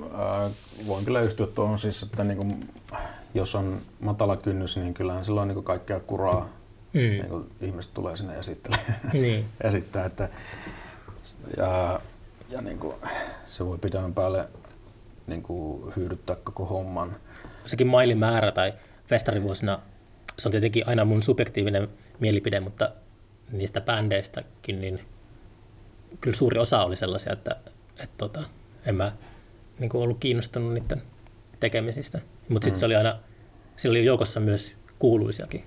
[0.03, 0.51] Äh,
[0.87, 2.69] voin kyllä yhtyä tuohon siis, että niin kuin,
[3.33, 6.49] jos on matala kynnys, niin kyllähän silloin niin kuin kaikkea kuraa.
[6.93, 6.99] Mm.
[6.99, 8.99] Niin kuin ihmiset tulee sinne esittelemään.
[9.13, 9.45] Niin.
[9.61, 10.29] esittää, että
[11.57, 11.99] ja,
[12.49, 12.95] ja niin kuin,
[13.45, 14.49] se voi pitää päälle
[15.27, 17.15] niin kuin hyödyttää koko homman.
[17.65, 18.73] Sekin mailimäärä tai
[19.07, 19.79] festarivuosina,
[20.39, 21.87] se on tietenkin aina mun subjektiivinen
[22.19, 22.91] mielipide, mutta
[23.51, 24.99] niistä bändeistäkin, niin
[26.21, 27.55] kyllä suuri osa oli sellaisia, että,
[27.97, 28.43] että tota,
[28.85, 29.11] en mä
[29.79, 31.01] niin kuin ollut kiinnostunut niiden
[31.63, 32.19] tekemisistä.
[32.49, 32.79] Mutta sitten mm.
[32.79, 33.19] se oli aina,
[33.75, 35.63] siellä oli joukossa myös kuuluisiakin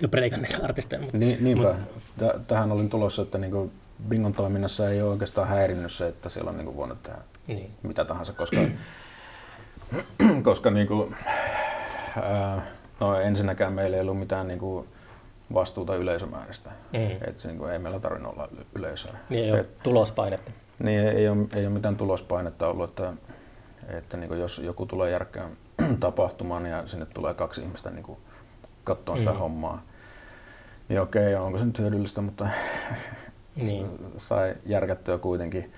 [0.00, 1.02] jo preikanneita artisteja.
[1.02, 1.74] Mutta, niin, niinpä.
[2.18, 3.72] Mut, tähän olin tulossa, että niinku
[4.08, 7.70] Bingon toiminnassa ei ole oikeastaan häirinnyt se, että siellä on niinku voinut tehdä niin.
[7.82, 8.56] mitä tahansa, koska,
[10.42, 11.12] koska niinku,
[12.22, 12.66] ää,
[13.00, 14.86] no ensinnäkään meillä ei ollut mitään niinku
[15.54, 16.70] vastuuta yleisömääristä.
[16.92, 17.28] Mm.
[17.28, 19.18] Et se, niinku, ei meillä tarvinnut olla yleisöä.
[19.30, 20.50] Niin ei ole Et, tulospainetta.
[20.78, 23.12] Niin ei ole, ei ole mitään tulospainetta ollut, että,
[23.98, 25.50] että niinku, jos joku tulee järkkään
[26.00, 28.18] tapahtumaan ja sinne tulee kaksi ihmistä niinku,
[28.84, 29.38] katsoa sitä mm.
[29.38, 29.82] hommaa,
[30.88, 32.48] niin okei, onko se nyt hyödyllistä, mutta
[33.56, 33.90] niin.
[34.16, 35.72] sai järkättyä kuitenkin.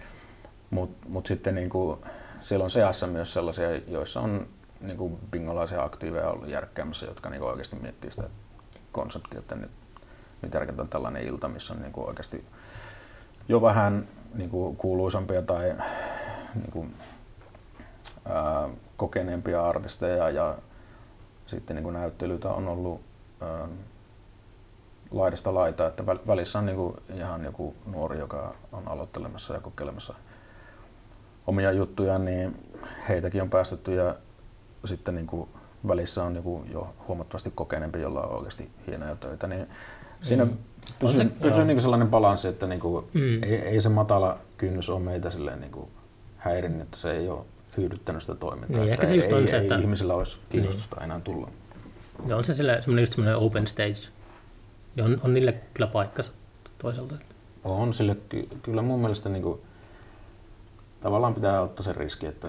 [0.70, 1.98] Mutta mut sitten niinku,
[2.40, 4.46] siellä on seassa myös sellaisia, joissa on
[4.80, 8.28] niinku bingolaisia aktiiveja ollut järkkäämässä, jotka niinku oikeasti miettii sitä
[8.92, 9.70] konseptia, että nyt,
[10.42, 12.44] nyt järkätään tällainen ilta, missä on niinku oikeasti
[13.48, 15.74] jo vähän niinku kuuluisampia tai
[16.54, 16.86] niinku,
[18.24, 20.58] ää, kokeneempia artisteja ja
[21.46, 23.00] sitten niinku näyttelyitä on ollut
[23.40, 23.68] ää,
[25.10, 30.14] laidasta laita, että välissä on niinku ihan joku nuori, joka on aloittelemassa ja kokeilemassa
[31.46, 32.56] omia juttuja, niin
[33.08, 34.14] heitäkin on päästetty ja
[34.84, 35.48] sitten niinku
[35.88, 39.66] välissä on joku jo huomattavasti kokeneempi, jolla on oikeasti hienoja töitä, niin
[40.20, 40.56] siinä mm.
[40.98, 43.42] pysyy, se, pysyy niinku sellainen balanssi, että niinku, mm.
[43.42, 45.88] ei, ei, se matala kynnys ole meitä silleen niinku
[46.36, 47.44] häirinnyt, että se ei ole
[47.74, 48.80] tyydyttänyt sitä toimintaa.
[48.80, 49.76] Niin, ehkä se just ei, on ei, se, että...
[49.76, 51.04] Ihmisillä olisi kiinnostusta niin.
[51.04, 51.50] enää tulla.
[52.26, 54.12] Ja on se sille, semmoinen, just semmoinen open stage,
[54.96, 56.32] ja on, on niille kyllä paikkansa
[56.78, 57.14] toisaalta.
[57.64, 59.60] On sille ky- kyllä mun mielestä niin kuin,
[61.00, 62.48] tavallaan pitää ottaa se riski, että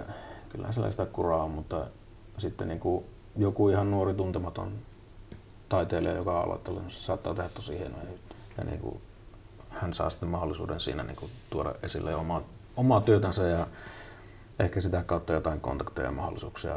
[0.49, 1.87] kyllähän sillä sitä kuraa on, mutta
[2.37, 3.05] sitten niin kuin,
[3.37, 4.71] joku ihan nuori tuntematon
[5.69, 8.39] taiteilija, joka on aloittanut, saattaa tehdä tosi hienoja juttuja.
[8.57, 9.01] Ja niin kuin,
[9.69, 12.41] hän saa sitten mahdollisuuden siinä niin kuin, tuoda esille omaa,
[12.77, 13.67] omaa työtänsä ja
[14.59, 16.75] ehkä sitä kautta jotain kontakteja ja mahdollisuuksia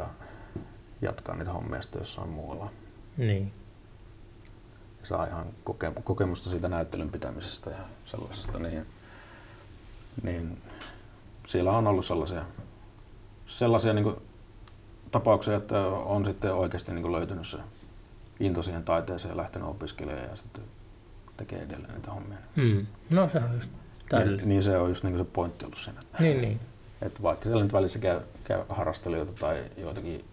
[1.01, 2.71] jatkaa niitä hommia sitten jossain muualla.
[3.17, 3.53] Niin
[5.03, 8.85] saa ihan koke- kokemusta siitä näyttelyn pitämisestä ja sellaisesta, niin,
[10.23, 10.61] niin
[11.47, 12.45] siellä on ollut sellaisia,
[13.47, 14.15] sellaisia niin
[15.11, 17.57] tapauksia, että on sitten oikeasti niin löytynyt se
[18.39, 20.63] into siihen taiteeseen ja lähtenyt opiskelemaan ja sitten
[21.37, 22.37] tekee edelleen niitä hommia.
[22.55, 22.85] Mm.
[23.09, 23.71] No se on just
[24.11, 26.01] Niin, niin se on just niin se pointti ollut siinä.
[26.19, 26.59] Niin, niin.
[27.01, 30.25] Että vaikka siellä nyt välissä käy, käy harrastelijoita tai joitakin,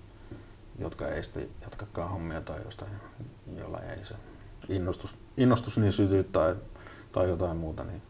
[0.78, 2.90] jotka ei sitten jatkakaan hommia tai jostain,
[3.58, 4.14] jolla ei se
[4.68, 6.56] innostus, innostus niin sytyy tai,
[7.12, 8.02] tai jotain muuta, niin,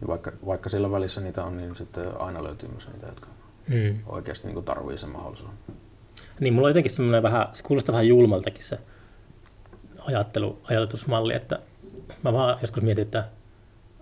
[0.00, 3.26] niin vaikka, vaikka siellä välissä niitä on, niin sitten aina löytyy myös niitä, jotka
[3.68, 3.98] mm.
[4.06, 5.54] oikeasti niin tarvii sen mahdollisuuden.
[6.40, 8.78] Niin, mulla on jotenkin semmoinen vähän, se kuulostaa vähän julmaltakin se
[10.06, 11.58] ajattelu, ajatusmalli, että
[12.22, 13.28] mä vaan joskus mietin, että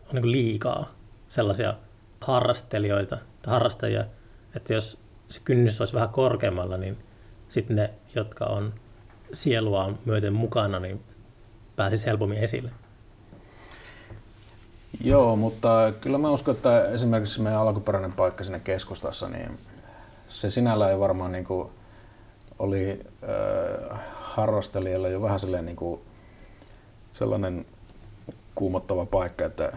[0.09, 0.95] on niin liikaa
[1.28, 1.74] sellaisia
[2.20, 4.05] harrastelijoita harrastajia,
[4.57, 6.99] että jos se kynnys olisi vähän korkeammalla, niin
[7.49, 8.74] sitten ne, jotka on
[9.32, 11.01] sieluaan myöten mukana, niin
[11.76, 12.70] pääsisi helpommin esille.
[15.01, 19.59] Joo, mutta kyllä mä uskon, että esimerkiksi meidän alkuperäinen paikka siinä keskustassa, niin
[20.28, 21.70] se sinällä ei varmaan niin kuin
[22.59, 26.01] oli äh, harrastelijalle jo vähän niin kuin
[27.12, 27.66] sellainen
[28.55, 29.72] kuumottava paikka, että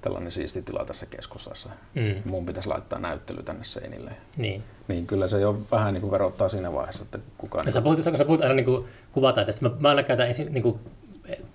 [0.00, 1.68] tällainen siisti tila tässä keskustassa.
[1.94, 2.30] Mm.
[2.30, 4.10] Mun pitäisi laittaa näyttely tänne seinille.
[4.36, 4.64] Niin.
[4.88, 7.66] Niin kyllä se jo vähän niin kuin verottaa siinä vaiheessa, että kukaan...
[7.66, 9.68] Ja sä, puhut, sä puhut aina niin kuin kuvataiteesta.
[9.68, 10.80] Mä, mä aina käytän esi- niin kuin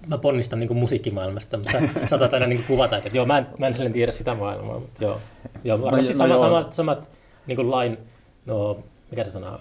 [0.07, 3.37] mä ponnistan niin kuin musiikkimaailmasta, mutta sä saatat aina niin kuin kuvata, että joo, mä
[3.37, 5.19] en, mä en tiedä sitä maailmaa, mutta joo.
[5.63, 7.17] joo varmasti no, sama, no, samat, samat
[7.47, 7.97] niin kuin lain,
[8.45, 8.79] no,
[9.11, 9.59] mikä se sana on,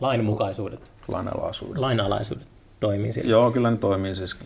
[0.00, 0.92] lainmukaisuudet.
[1.08, 1.78] Lainalaisuudet.
[1.78, 2.46] Lainalaisuudet
[2.80, 3.30] toimii siellä.
[3.30, 4.16] Joo, kyllä ne toimii.
[4.16, 4.36] Siis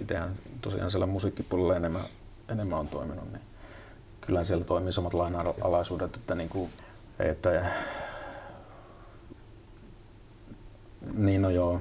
[0.00, 0.30] itsehän
[0.60, 2.02] tosiaan siellä musiikkipuolella enemmän,
[2.48, 3.42] enemmän on toiminut, niin
[4.20, 6.70] kyllä siellä toimii samat lainalaisuudet, että, niin kuin,
[7.18, 7.70] että
[11.14, 11.80] niin no joo,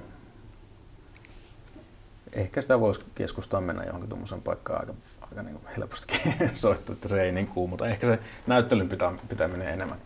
[2.34, 7.22] ehkä sitä voisi keskustaa mennä johonkin tuommoisen paikkaan aika, aika niin helpostikin soittaa, että se
[7.22, 7.88] ei niin kuumuta.
[7.88, 9.98] Ehkä se näyttelyn pitää, pitäminen enemmän,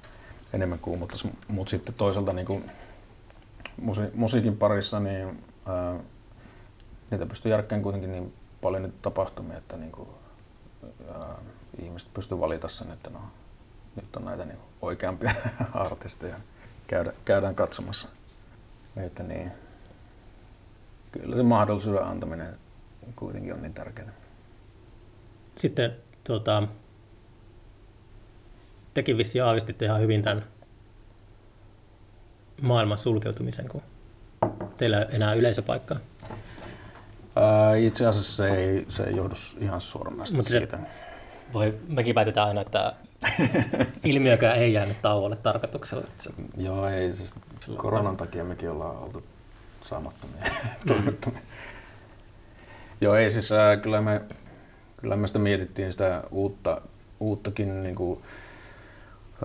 [0.53, 2.71] enemmän kuumuttaisi, mutta sitten toisaalta niin kuin
[3.81, 5.99] musi, musiikin parissa niin ää,
[7.11, 10.09] niitä pystyy järkkään kuitenkin niin paljon niitä tapahtumia, että niin kuin,
[11.13, 11.35] ää,
[11.81, 13.19] ihmiset pystyy valita sen, että no,
[13.95, 15.33] nyt on näitä niin oikeampia
[15.73, 16.35] artisteja.
[16.87, 18.07] Käydä, käydään katsomassa.
[18.97, 19.51] Että niin,
[21.11, 22.57] kyllä se mahdollisuuden antaminen
[23.15, 24.11] kuitenkin on niin tärkeää.
[25.57, 26.67] Sitten tuota,
[28.93, 30.45] tekin vissi aavistitte ihan hyvin tämän
[32.61, 33.81] maailman sulkeutumisen, kun
[34.77, 35.99] teillä ei enää yleisöpaikkaa?
[37.35, 40.79] Ää, itse asiassa se ei, se ei johdu ihan suoranaisesti se- siitä.
[41.53, 42.93] Voi, mekin päätetään aina, että
[44.03, 46.03] ilmiökään ei jäänyt tauolle tarkoituksella.
[46.17, 47.33] se- Joo, ei siis
[47.77, 49.23] koronan takia mekin ollaan oltu
[49.83, 50.43] saamattomia
[50.87, 51.41] toimettomia.
[53.01, 54.21] Joo, ei siis ää, kyllä me,
[55.01, 56.81] kyllä me sitä mietittiin sitä uutta,
[57.19, 58.21] uuttakin niin kuin,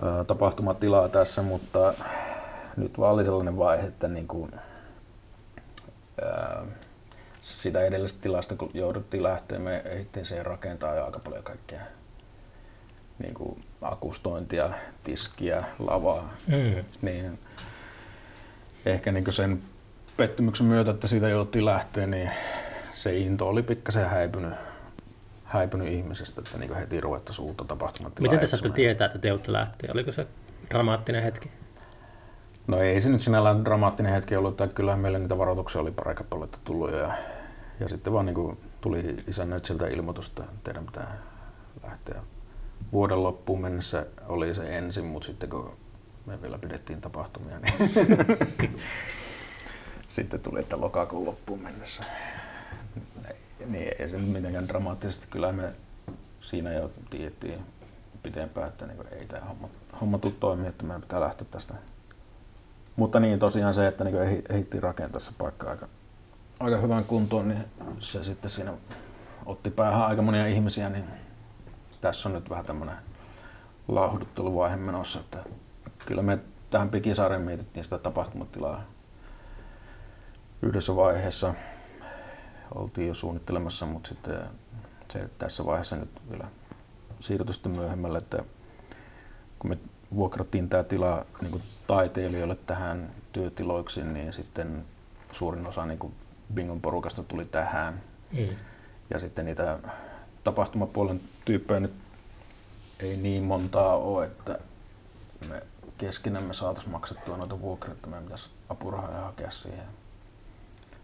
[0.01, 1.93] ää, tapahtumatilaa tässä, mutta
[2.77, 4.51] nyt vaan oli sellainen vaihe, että niin kuin,
[6.25, 6.65] ää,
[7.47, 11.81] sitä edellisestä tilasta, kun jouduttiin lähteä, me ehdittiin siihen rakentaa jo aika paljon kaikkea
[13.19, 14.69] niin kuin akustointia,
[15.03, 16.83] tiskiä, lavaa, Mm.
[17.01, 17.39] niin
[18.85, 19.61] ehkä niin sen
[20.17, 22.31] pettymyksen myötä, että siitä jouttiin lähteä, niin
[22.93, 24.53] se into oli pikkasen häipynyt,
[25.43, 29.51] häipynyt ihmisestä, että niin heti ruvettaisiin uutta tapahtumatilaa Miten te saatte tietää, että te olette
[29.53, 29.89] lähteä?
[29.93, 30.27] Oliko se
[30.69, 31.51] dramaattinen hetki?
[32.67, 36.15] No ei se nyt sinällään dramaattinen hetki ollut, että kyllähän meille niitä varoituksia oli pari
[36.15, 37.13] kappaletta tullut ja,
[37.79, 41.17] ja sitten vaan niin kuin tuli isännöitsijältä ilmoitusta, että teidän pitää
[41.83, 42.21] lähteä.
[42.91, 45.77] Vuoden loppuun mennessä oli se ensin, mutta sitten kun
[46.25, 47.73] me vielä pidettiin tapahtumia, niin
[50.09, 52.03] sitten tuli, että lokakuun loppuun mennessä.
[53.65, 55.27] Niin ei se mitenkään dramaattisesti.
[55.29, 55.73] Kyllä me
[56.41, 57.59] siinä jo tiedettiin
[58.23, 59.69] pitempään, että niin ei tämä homma,
[60.01, 61.73] homma tule toimia, että meidän pitää lähteä tästä
[62.97, 64.15] mutta niin tosiaan se, että niin
[64.49, 65.87] ehdittiin rakentaa se paikka aika,
[66.59, 67.65] aika hyvään kuntoon, niin
[67.99, 68.73] se sitten siinä
[69.45, 71.05] otti päähän aika monia ihmisiä, niin
[72.01, 72.95] tässä on nyt vähän tämmöinen
[73.87, 75.43] lauhdutteluvaihe menossa, että
[76.05, 76.39] kyllä me
[76.69, 78.83] tähän Pikisaareen mietittiin sitä tapahtumatilaa
[80.61, 81.53] yhdessä vaiheessa.
[82.75, 84.39] Oltiin jo suunnittelemassa, mutta sitten
[85.11, 86.47] se tässä vaiheessa nyt vielä
[87.19, 88.43] siirtyi sitten myöhemmälle, että
[89.59, 89.77] kun me
[90.15, 94.85] vuokrattiin tämä tila niin taiteilijoille tähän työtiloiksi, niin sitten
[95.31, 96.13] suurin osa niin kuin
[96.53, 98.01] Bingon porukasta tuli tähän.
[98.31, 98.47] Mm.
[99.09, 99.79] Ja sitten niitä
[100.43, 101.93] tapahtumapuolen tyyppejä nyt
[102.99, 104.59] ei niin montaa ole, että
[105.49, 105.61] me
[105.97, 109.85] keskenämme saataisiin maksettua noita vuokria, että meidän pitäisi apurahoja hakea siihen.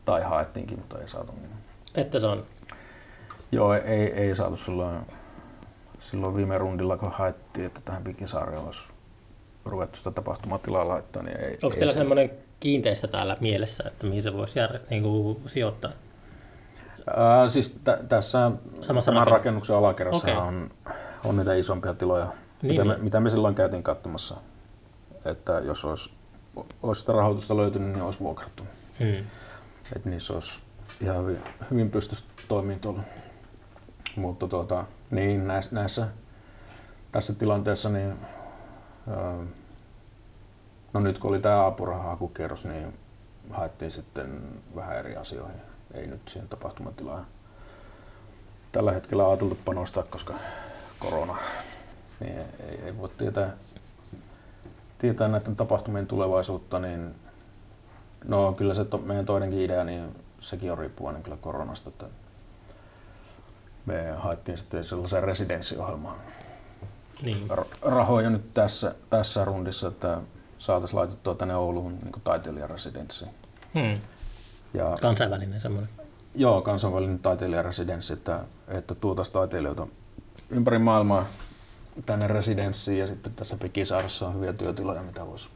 [0.05, 1.33] Tai haettiinkin, mutta ei saatu.
[1.95, 2.45] Että se on,
[3.51, 4.99] Joo, ei, ei saatu silloin,
[5.99, 8.89] silloin viime rundilla, kun haettiin, että tähän Pikisaareen olisi
[9.65, 14.05] ruvettu sitä tapahtumatilaa laittaa, niin ei, onko ei teillä se- semmoinen kiinteistä täällä mielessä, että
[14.05, 15.91] mihin se voisi jär, niin kuin sijoittaa?
[17.17, 18.51] Ää, siis tä- tässä
[18.81, 20.35] Samassa tämän rakennus- rakennuksen alakerrassa Okei.
[20.35, 20.71] on,
[21.23, 22.27] on niitä isompia tiloja,
[22.61, 23.03] Niin, mitä, me, niin.
[23.03, 24.35] mitä me silloin käytiin katsomassa.
[25.25, 26.13] Että jos olisi,
[26.83, 28.63] olisi sitä rahoitusta löytynyt, niin olisi vuokrattu.
[28.99, 29.25] Mm.
[29.95, 30.61] Että niissä olisi
[31.01, 31.39] ihan hyvin,
[31.71, 33.01] hyvin pystyisi toimimaan tuolla.
[34.15, 36.07] Mutta tuota, niin näissä, näissä,
[37.11, 38.13] tässä tilanteessa, niin,
[39.09, 39.37] ää,
[40.93, 42.93] no nyt kun oli tämä apurahahakukierros, niin
[43.51, 44.41] haettiin sitten
[44.75, 45.61] vähän eri asioihin.
[45.93, 47.25] Ei nyt siihen tapahtumatilaan
[48.71, 50.33] tällä hetkellä ajateltu panostaa, koska
[50.99, 51.37] korona,
[52.19, 53.53] niin ei, ei voi tietää,
[54.99, 57.15] tietää näiden tapahtumien tulevaisuutta, niin
[58.25, 62.05] no kyllä se to, meidän toinenkin idea, niin sekin on riippuvainen kyllä koronasta, että
[63.85, 66.17] me haettiin sitten sellaisen residenssiohjelmaan
[67.21, 67.47] Niin.
[67.49, 70.17] ra- rahoja nyt tässä, tässä rundissa, että
[70.63, 73.25] saataisiin laitettua tänne Ouluun niin taiteilijaresidenssi.
[73.73, 74.01] Mm.
[74.73, 75.89] Ja Kansainvälinen semmoinen.
[76.35, 79.87] joo, kansainvälinen taiteilijaresidenssi, että, että tuotaisiin taiteilijoita
[80.49, 81.25] ympäri maailmaa
[82.05, 85.49] tänne residenssiin ja sitten tässä Pikisaaressa on hyviä työtiloja, mitä voisi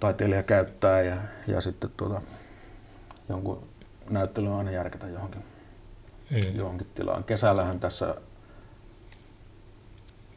[0.00, 1.16] taiteilija käyttää ja,
[1.46, 2.22] ja sitten tuota,
[3.28, 3.62] jonkun
[4.10, 5.44] näyttelyn aina järkätä johonkin,
[6.30, 6.56] Mm.
[6.56, 7.24] johonkin tilaan.
[7.24, 8.14] Kesällähän tässä,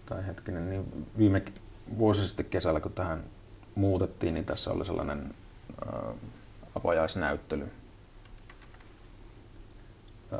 [0.05, 1.43] tai hetkinen, niin viime
[1.97, 3.23] vuosi sitten kesällä, kun tähän
[3.75, 5.33] muutettiin, niin tässä oli sellainen
[5.85, 6.01] ää,
[6.75, 7.71] avajaisnäyttely.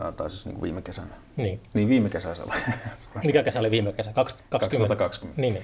[0.02, 1.08] Ää, tai siis niin kuin viime kesänä.
[1.38, 1.62] Niin.
[1.74, 2.74] Niin viime kesä sellainen.
[3.26, 4.14] Mikä kesä oli viime kesä?
[4.14, 4.96] 2020?
[4.96, 5.42] 2020.
[5.42, 5.64] Niin, niin.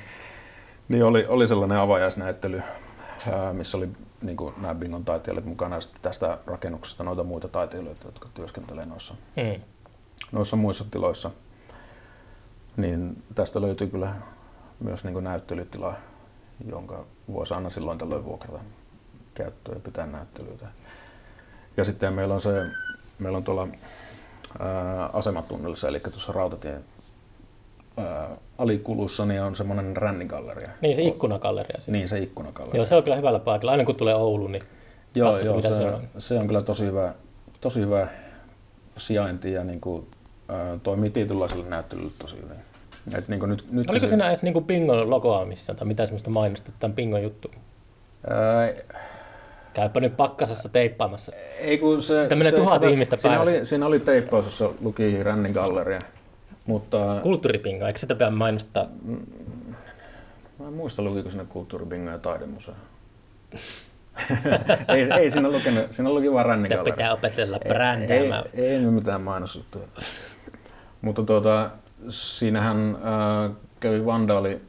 [0.89, 2.61] Niin oli, oli sellainen avajaisnäyttely,
[3.31, 3.89] ää, missä oli
[4.21, 9.13] niin kuin nämä Bingon taiteilijat mukana ja tästä rakennuksesta noita muita taiteilijoita, jotka työskentelee noissa,
[9.35, 9.61] Mm.
[10.31, 11.31] noissa muissa tiloissa.
[12.77, 14.15] Niin tästä löytyy kyllä
[14.79, 15.93] myös niin kuin näyttelytila,
[16.69, 18.59] jonka voisi aina silloin tällöin vuokrata
[19.33, 20.65] käyttöön ja pitää näyttelyitä.
[21.77, 22.63] Ja sitten meillä on se,
[23.19, 23.67] meillä on tuolla
[24.59, 26.83] ää, asematunnelissa, eli tuossa rautatien
[27.97, 30.69] ää, alikulussa, niin on semmoinen rännigalleria.
[30.81, 31.81] Niin, se ikkunagalleria.
[31.81, 31.97] Siinä.
[31.97, 32.77] Niin, se ikkunagalleria.
[32.77, 33.71] Joo, se on kyllä hyvällä paikalla.
[33.71, 34.63] Aina kun tulee Ouluun, niin
[35.15, 35.93] Joo, Katsotte, joo mitä se, se on.
[35.93, 36.07] on.
[36.17, 37.13] se on kyllä tosi hyvä,
[37.61, 38.07] tosi hyvä
[38.97, 40.07] sijainti ja niin kuin,
[40.49, 42.72] ää, toimii tietynlaiselle näyttelylle tosi hyvin.
[43.17, 46.29] Et niin nyt, nyt oliko se, siinä edes niin Bingon logoa missään tai mitään sellaista
[46.29, 47.51] mainosta tämän Bingon juttu?
[48.29, 48.73] Ää,
[49.73, 51.31] Käypä nyt pakkasessa teippaamassa.
[51.59, 53.57] ei kun se, Sitä menee se, tuhat kato, ihmistä siinä päivässä.
[53.57, 55.99] oli, siinä oli teippaus, jossa luki Rännin galleria.
[56.65, 58.85] Mutta Kulttuuripingo, eikö sitä pidä mainostaa?
[60.59, 62.73] mä en muista lukiko sinne kulttuuribingo ja taidemuseo.
[64.95, 66.83] ei, ei siinä lukenut, siinä luki vaan galleria.
[66.83, 68.43] pitää opetella Ei, brändäämään.
[68.53, 69.87] ei, ei nyt mitään mainosjuttuja.
[71.01, 71.69] Mutta tuota,
[72.09, 72.97] siinähän
[73.45, 74.61] äh, kävi vandaali,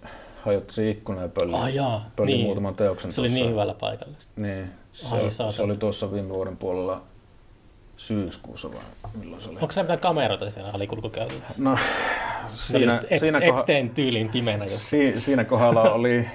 [0.44, 2.44] hajotti ikkuna ja pölli, Ah jaa, pölli niin.
[2.44, 3.42] muutaman teoksen Se oli tuossa.
[3.42, 4.14] niin hyvällä paikalla.
[4.36, 7.02] Niin, se, Ai se oli tuossa viime vuoden puolella
[7.96, 8.80] syyskuussa vai
[9.14, 9.58] milloin se oli?
[9.60, 11.44] Onko se mitään kameroita siellä alikulkukäytöllä?
[11.58, 11.78] No,
[12.48, 14.70] Siinä, siinä, ex, siinä, Epstein tyyliin pimeänä jo.
[14.70, 16.28] si, siinä kohdalla oli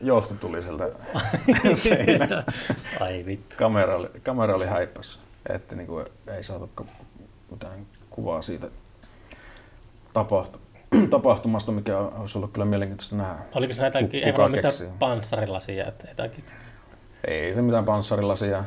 [0.00, 0.88] johto tuli sieltä
[1.74, 2.52] seinästä.
[3.00, 3.54] Ai vittu.
[3.58, 6.04] Kamera oli, kamera oli häippässä, että niinku
[6.36, 6.70] ei saatu
[7.50, 8.66] mitään kuvaa siitä
[10.16, 10.60] tapahtu,
[11.10, 13.34] tapahtumasta, mikä olisi ollut kyllä mielenkiintoista nähdä.
[13.54, 16.44] Oliko se Ku- ei varmaan mitään panssarilasia, että jotakin.
[17.26, 18.64] Ei se mitään panssarilasia,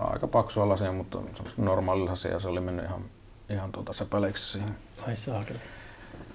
[0.00, 3.04] aika paksua lasia, mutta semmoista normaalilasia, se oli mennyt ihan,
[3.48, 4.76] ihan tuota sepäleiksi siihen.
[5.08, 5.58] Ai saakeli.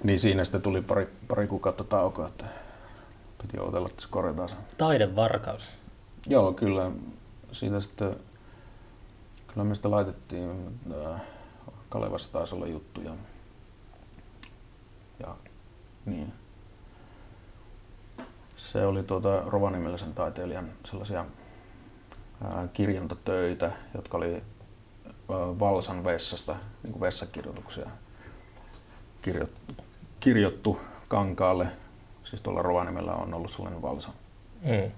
[0.04, 2.46] Niin siinä sitten tuli pari, pari kuukautta taukoa, että
[3.42, 4.56] piti odotella, että se korjataan se.
[4.78, 5.70] Taidevarkaus.
[6.28, 6.92] Joo, kyllä.
[7.52, 8.16] Siitä sitten,
[9.48, 10.80] kyllä me sitä laitettiin,
[11.90, 13.12] Kalevassa taisi olla juttuja.
[16.06, 16.34] Niin.
[18.58, 21.26] Se oli tuota Rovaniemeläisen taiteilijan sellaisia
[22.44, 24.42] ää, kirjantotöitä, jotka oli ää,
[25.60, 27.90] Valsan vessasta, niin kuin vessakirjoituksia
[29.22, 29.46] kirjo,
[30.20, 31.68] kirjottu kankaalle.
[32.24, 34.10] Siis tuolla Rovaniemellä on ollut sellainen Valsa
[34.64, 34.92] Mm.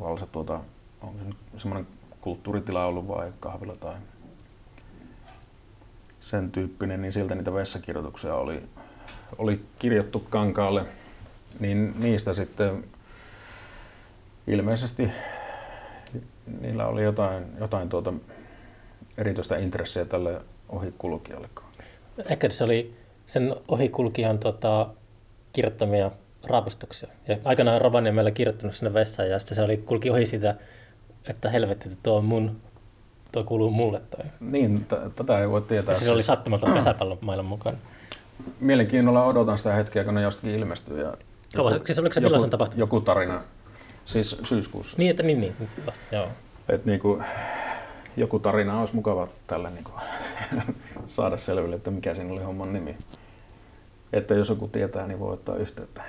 [0.00, 0.60] Valsa tuota,
[1.00, 1.86] onko se nyt semmoinen
[2.20, 3.94] kulttuuritila ollut vai kahvila tai
[6.20, 8.62] sen tyyppinen, niin sieltä niitä vessakirjoituksia oli,
[9.38, 10.84] oli kirjattu kankaalle,
[11.60, 12.84] niin niistä sitten
[14.46, 15.10] ilmeisesti
[16.60, 18.12] niillä oli jotain, jotain tuota
[19.18, 21.48] erityistä intressiä tälle ohikulkijalle.
[22.30, 22.94] Ehkä se oli
[23.26, 24.88] sen ohikulkijan tota,
[25.52, 26.10] kirjoittamia
[26.46, 27.08] raapustuksia.
[27.28, 30.54] Ja aikanaan Rovaniemellä kirjoittanut sinne vessaan ja sitten se oli, kulki ohi sitä,
[31.28, 32.60] että helvetti, että tuo on mun,
[33.32, 34.02] tuo kuuluu mulle.
[34.10, 34.26] Tai.
[34.40, 35.92] Niin, t- tätä ei voi tietää.
[35.92, 37.78] Ja se oli sattumalta pesäpallomailan mukaan.
[38.60, 41.00] Mielenkiinnolla odotan sitä hetkeä, kun ne jostakin ilmestyy.
[41.00, 41.16] Ja
[41.56, 42.78] Kauan se- siis oliko se milloin tapahtui?
[42.78, 43.40] Joku tarina,
[44.04, 44.96] siis syyskuussa.
[44.98, 45.56] Niin, että niin, niin.
[45.86, 46.28] Vasta, joo.
[46.68, 47.22] Et niinku,
[48.16, 49.90] joku tarina olisi mukava tällä niinku,
[51.06, 52.96] saada selville, että mikä siinä oli homman nimi.
[54.12, 56.02] Että jos joku tietää, niin voi ottaa yhteyttä.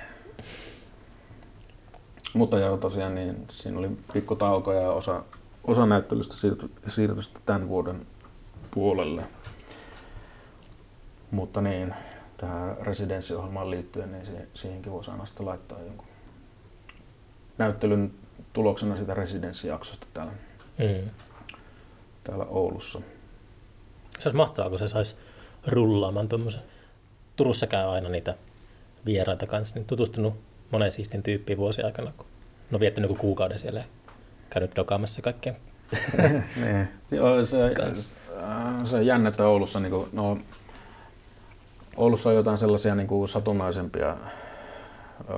[2.34, 5.22] Mutta joo, tosiaan niin siinä oli pikku tauko ja osa,
[5.64, 6.34] osa näyttelystä
[6.88, 8.06] siirtyi, tämän vuoden
[8.70, 9.22] puolelle.
[11.30, 11.94] Mutta niin,
[12.38, 16.06] tähän residenssiohjelmaan liittyen, niin siihen, siihenkin voisi aina sitten laittaa jonkun
[17.58, 18.12] näyttelyn
[18.52, 20.32] tuloksena sitä residenssijaksosta täällä,
[20.78, 21.10] Mm.
[22.24, 23.00] täällä Oulussa.
[24.18, 25.16] Se olisi mahtavaa, kun se saisi
[25.66, 26.62] rullaamaan tuommoisen.
[27.36, 28.34] Turussa käy aina niitä
[29.06, 30.34] vieraita kanssa, niin tutustunut
[30.70, 32.26] moneen siistin tyyppiin vuosien aikana, kun
[32.70, 33.86] ne on viettänyt joku kuukauden siellä ja
[34.50, 35.54] käynyt dokaamassa kaikkea.
[36.64, 36.88] niin.
[37.10, 40.38] Joo, se, äh, se jännettä Oulussa, niin kuin, no,
[41.98, 44.16] Oulussa on jotain sellaisia niin kuin satunnaisempia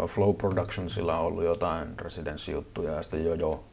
[0.06, 3.64] Flow Productionsilla on ollut jotain residenssijuttuja ja sitten jo jo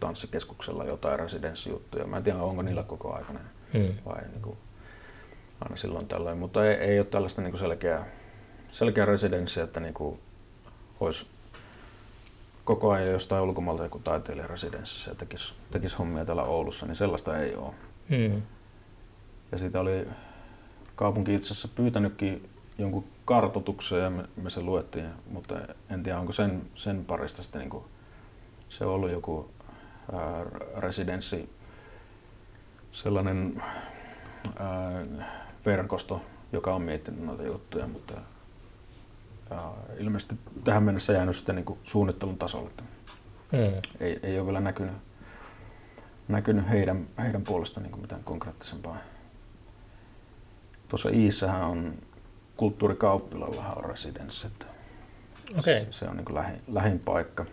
[0.00, 2.06] tanssikeskuksella jotain residenssijuttuja.
[2.06, 3.40] Mä en tiedä, onko niillä koko aikana
[3.74, 3.94] Mm.
[4.04, 4.58] vai niin kuin,
[5.60, 8.06] aina silloin tällöin, mutta ei, ei ole tällaista niin kuin selkeää,
[8.72, 10.20] selkeää residenssiä, että niin kuin
[11.00, 11.26] olisi
[12.64, 17.38] koko ajan jostain ulkomailta joku taiteilija residenssissä ja tekisi, tekisi hommia täällä Oulussa, niin sellaista
[17.38, 17.70] ei ole.
[18.08, 18.42] Mm.
[19.52, 20.08] Ja siitä oli
[20.96, 25.54] kaupunki itse asiassa pyytänytkin jonkun kartoituksen ja me, me se luettiin, mutta
[25.90, 27.84] en tiedä onko sen, sen parista sitten niin kuin,
[28.68, 29.50] se on ollut joku
[30.12, 30.44] ää,
[30.76, 31.50] residenssi,
[32.92, 33.62] sellainen
[34.58, 35.04] ää,
[35.66, 36.22] verkosto,
[36.52, 38.14] joka on miettinyt noita juttuja, mutta
[39.50, 40.34] ää, ilmeisesti
[40.64, 42.68] tähän mennessä jäänyt sitten niin kuin suunnittelun tasolle.
[42.68, 42.82] että
[43.52, 43.82] Mm.
[44.00, 44.92] Ei, ei ole vielä näkynyt,
[46.28, 48.98] näkynyt heidän, heidän puolestaan niin mitään konkreettisempaa.
[50.94, 51.94] Tuossa Iissähän on
[52.56, 54.46] kulttuurikauppilallahan on residenssi,
[55.58, 55.80] Okei.
[55.80, 57.46] se, se on niin kuin lähin, lähin paikka.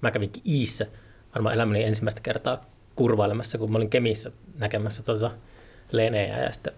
[0.00, 0.86] Mä kävin Iissä
[1.34, 2.64] varmaan elämäni ensimmäistä kertaa
[2.96, 5.30] kurvailemassa, kun mä olin Kemissä näkemässä tuota
[5.92, 6.72] Leneä ja sitten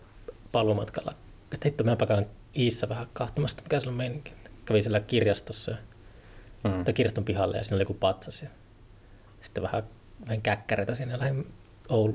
[0.52, 1.12] paluumatkalla.
[1.52, 2.26] Että hitto, mä käyn
[2.56, 4.32] Iissä vähän kahtamasta, mikä siellä on meininki.
[4.64, 5.76] Kävin siellä kirjastossa, ja,
[6.64, 6.84] Mm.
[6.84, 8.42] tai kirjaston pihalle ja siinä oli joku patsas.
[8.42, 8.48] Ja
[9.40, 9.82] sitten vähän,
[10.26, 11.52] vähän käkkäreitä siinä lähin
[11.88, 12.14] Oulu.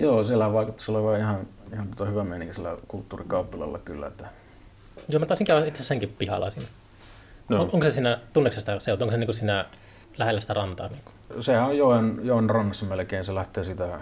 [0.00, 4.06] Joo, siellä vaikuttaisi olevan ihan, ihan tota hyvä meininki sillä kulttuurikauppilalla kyllä.
[4.06, 4.26] Että,
[5.08, 6.68] Joo, mä taisin käydä itse senkin pihalla siinä.
[7.48, 7.56] No.
[7.62, 9.02] On, onko se siinä, tunneeko sitä seut?
[9.02, 9.64] Onko se niin siinä
[10.18, 10.88] lähellä sitä rantaa.
[10.88, 11.42] Niin kuin.
[11.44, 13.98] Sehän on joen, joen rannassa melkein, se lähtee sitä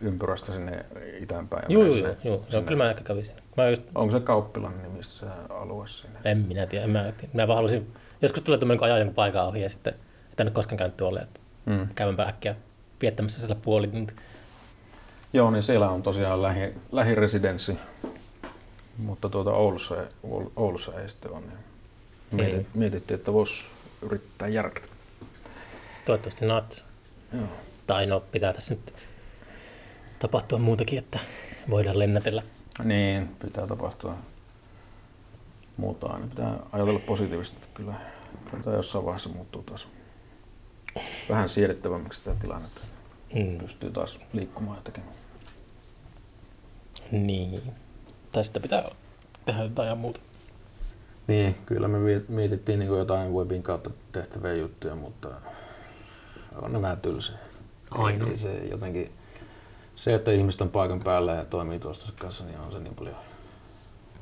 [0.00, 0.84] ympyrästä sinne
[1.20, 1.64] itäänpäin.
[1.68, 2.08] Joo, joo, joo.
[2.08, 2.44] sinne- joo.
[2.50, 2.64] sinne.
[2.64, 3.36] kyllä mä ehkä kävisin.
[3.56, 6.18] Mä just, Onko se Kauppilan nimistä se alue siinä?
[6.24, 7.32] en minä tiedä, en mä, tiedä.
[7.34, 7.92] mä vaan halusin,
[8.22, 9.94] joskus tulee tämmöinen, kun ajaa jonkun paikan ohi ja sitten,
[10.30, 11.88] että en ole koskaan käynyt tuolle, että Mm.
[11.94, 12.54] käydäänpä äkkiä
[13.02, 14.16] viettämässä siellä puoli tuntia.
[15.32, 17.76] Joo, niin siellä on tosiaan lähi, lähiresidenssi,
[18.98, 19.94] mutta tuota Oulussa,
[20.56, 21.40] Oulussa ei sitten ole.
[22.32, 22.66] Niin Ei.
[22.74, 23.64] mietittiin, että voisi
[24.02, 24.88] yrittää järkätä.
[26.04, 26.84] Toivottavasti nats.
[27.32, 27.44] Joo.
[27.86, 28.94] Tai no, pitää tässä nyt
[30.18, 31.18] tapahtua muutakin, että
[31.70, 32.42] voidaan lennätellä.
[32.84, 34.14] Niin, pitää tapahtua
[35.76, 36.26] muuta aina.
[36.26, 37.94] Pitää ajatella positiivisesti, että kyllä,
[38.50, 39.88] kyllä tämä jossain vaiheessa muuttuu taas
[41.28, 42.80] vähän siedettävämmäksi tämä tilanne, että
[43.34, 43.58] Mm.
[43.58, 45.14] pystyy taas liikkumaan ja tekemään.
[47.10, 47.62] Niin.
[48.32, 48.84] Tai sitten pitää
[49.44, 50.20] tehdä jotain ihan muuta.
[51.26, 51.98] Niin, kyllä me
[52.28, 55.28] mietittiin niin jotain webin kautta tehtäviä juttuja, mutta
[56.62, 57.36] on ne vähän tylsiä.
[57.90, 58.26] Aina.
[58.26, 59.12] Ei se jotenkin,
[59.96, 63.16] se, että ihmiset on paikan päällä ja toimii toistensa kanssa, niin on se niin paljon,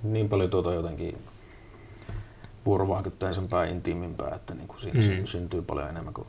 [0.02, 1.18] niin paljon tuota jotenkin
[2.66, 5.20] vuorovaikutteisempää, intiimimpää, että niin kuin siinä Mm.
[5.20, 5.26] mm.
[5.26, 6.28] syntyy paljon enemmän kuin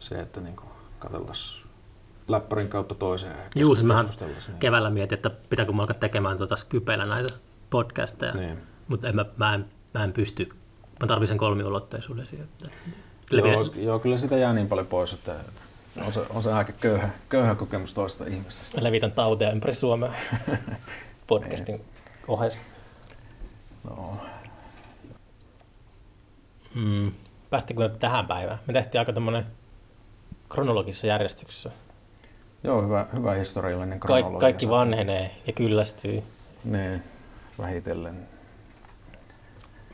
[0.00, 1.69] se, että niin kuin katseltaisiin
[2.30, 4.06] läppärin kautta toiseen Juu, siis mähän.
[4.20, 4.58] Niin.
[4.60, 7.34] keväällä mietin, että pitääkö mä alkaa tekemään tuota Skypeillä näitä
[7.70, 8.58] podcasteja, Niin.
[8.88, 9.64] mutta en mä, mä, en,
[9.94, 10.48] mä en pysty.
[11.00, 12.48] Mä tarvitsen kolmiulotteisuuden siihen.
[12.64, 15.34] Että Joo, joo, kyllä sitä jää niin paljon pois, että
[16.06, 18.84] on se, on se aika köyhä, köyhä kokemus toista ihmisestä.
[18.84, 20.12] levitän tauteja ympäri Suomea
[21.26, 21.84] podcastin
[22.28, 22.62] ohessa.
[23.84, 24.16] No,
[26.74, 27.12] Mm.
[27.50, 28.58] Päästikö me tähän päivään?
[28.66, 29.46] Me tehtiin aika tämmönen
[30.48, 31.70] kronologisessa järjestyksessä.
[32.64, 34.40] Joo, hyvä, hyvä historiallinen Kaik, kronologia.
[34.40, 36.22] kaikki vanhenee ja kyllästyy.
[36.64, 37.02] Niin,
[37.58, 38.28] vähitellen.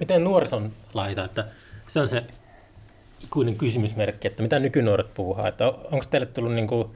[0.01, 1.45] Miten nuorison laita, että
[1.87, 2.25] se on se
[3.25, 6.95] ikuinen kysymysmerkki, että mitä nykynuoret puuhaa, että onko teille tullut niinku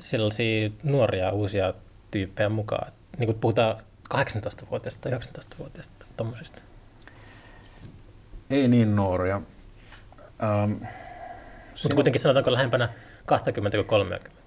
[0.00, 1.74] sellaisia nuoria uusia
[2.10, 3.76] tyyppejä mukaan, niin kuin puhutaan
[4.14, 6.62] 18-vuotiaista tai 19-vuotiaista tommosista.
[8.50, 9.42] Ei niin nuoria.
[10.42, 10.72] Ähm,
[11.82, 12.88] Mutta kuitenkin sanotaanko lähempänä
[13.26, 14.37] 20 kuin 30.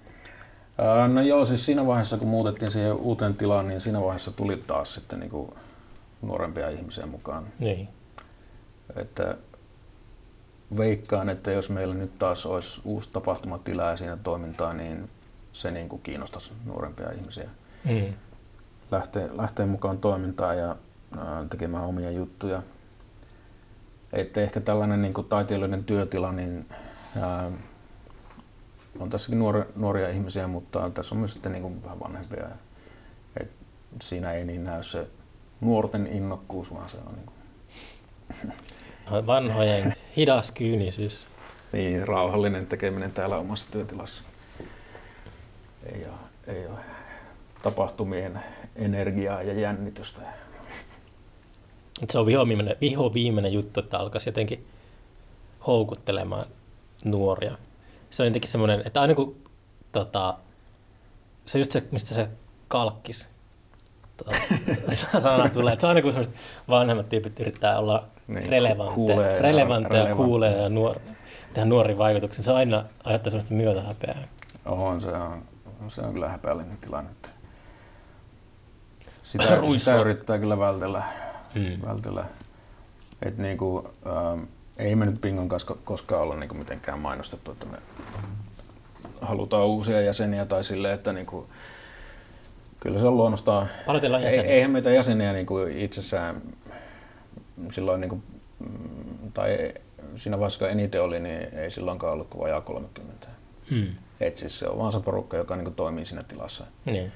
[1.12, 4.94] no joo, siis siinä vaiheessa kun muutettiin siihen uuteen tilaan, niin siinä vaiheessa tuli taas
[4.94, 5.56] sitten niinku
[6.22, 7.46] nuorempia ihmisiä mukaan.
[7.58, 7.88] Niin.
[8.96, 9.36] Että
[10.76, 15.10] veikkaan, että jos meillä nyt taas olisi uusi tapahtumatila ja siinä toimintaa, niin
[15.52, 17.48] se niin kuin kiinnostaisi nuorempia ihmisiä.
[17.84, 18.14] Mm.
[18.90, 20.76] Lähtee, lähtee mukaan toimintaan ja
[21.18, 22.62] ää, tekemään omia juttuja.
[24.12, 26.66] Että ehkä tällainen niin kuin taiteilijoiden työtila, niin
[27.20, 27.50] ää,
[28.98, 32.46] on tässäkin nuori, nuoria ihmisiä, mutta tässä on myös sitten niin kuin vähän vanhempia.
[33.40, 33.50] Et
[34.02, 35.06] siinä ei niin näy se
[35.60, 37.42] nuorten innokkuus, vaan se on niin kuin
[39.26, 41.26] Vanhojen hidas kyynisyys.
[41.72, 44.24] Niin, rauhallinen tekeminen täällä omassa työtilassa.
[45.92, 46.78] Ei ole, ei ole
[47.62, 48.40] tapahtumien
[48.76, 50.22] energiaa ja jännitystä.
[52.10, 54.66] Se on viho viimeinen, viho viimeinen juttu, että alkaisi jotenkin
[55.66, 56.46] houkuttelemaan
[57.04, 57.58] nuoria.
[58.12, 59.36] Se on jotenkin semmoinen, että aina kun
[59.92, 60.38] tota,
[61.46, 62.28] se on just se, mistä se
[62.68, 63.28] kalkkis
[64.16, 64.36] tota,
[65.20, 65.72] sana tulee.
[65.72, 66.34] Että se on aina kun semmoiset
[66.68, 70.96] vanhemmat tyypit yrittää olla Niin, relevantteja, kuulee ja relevantteja, kuulee ja nuor,
[71.54, 72.44] tehdä nuorin vaikutuksen.
[72.44, 74.28] Se aina aiheuttaa semmoista myötähäpeää.
[74.66, 75.42] On, se on,
[75.88, 77.10] se on kyllä häpeällinen tilanne.
[79.22, 79.44] Sitä,
[79.78, 81.02] sitä yrittää kyllä vältellä.
[81.54, 81.86] Mm.
[81.86, 82.24] vältellä.
[83.22, 84.42] Et niinku, ähm,
[84.78, 87.78] ei me nyt Pingon kanssa ko- koskaan olla niinku mitenkään mainostettu, että me
[89.20, 91.46] halutaan uusia jäseniä tai silleen, että niinku,
[92.80, 94.50] kyllä se on luonnostaan Paljon jäseniä?
[94.50, 96.42] eihän meitä jäseniä niin kuin itsessään
[97.72, 98.22] silloin, niin kuin,
[98.58, 99.74] mm, tai
[100.16, 103.26] siinä vaiheessa kun eniten oli, niin ei silloinkaan ollut kuin vajaa 30.
[103.70, 103.86] Mm.
[104.20, 107.12] Et siis se on vaan se porukka, joka niin kuin toimii siinä tilassa Niin.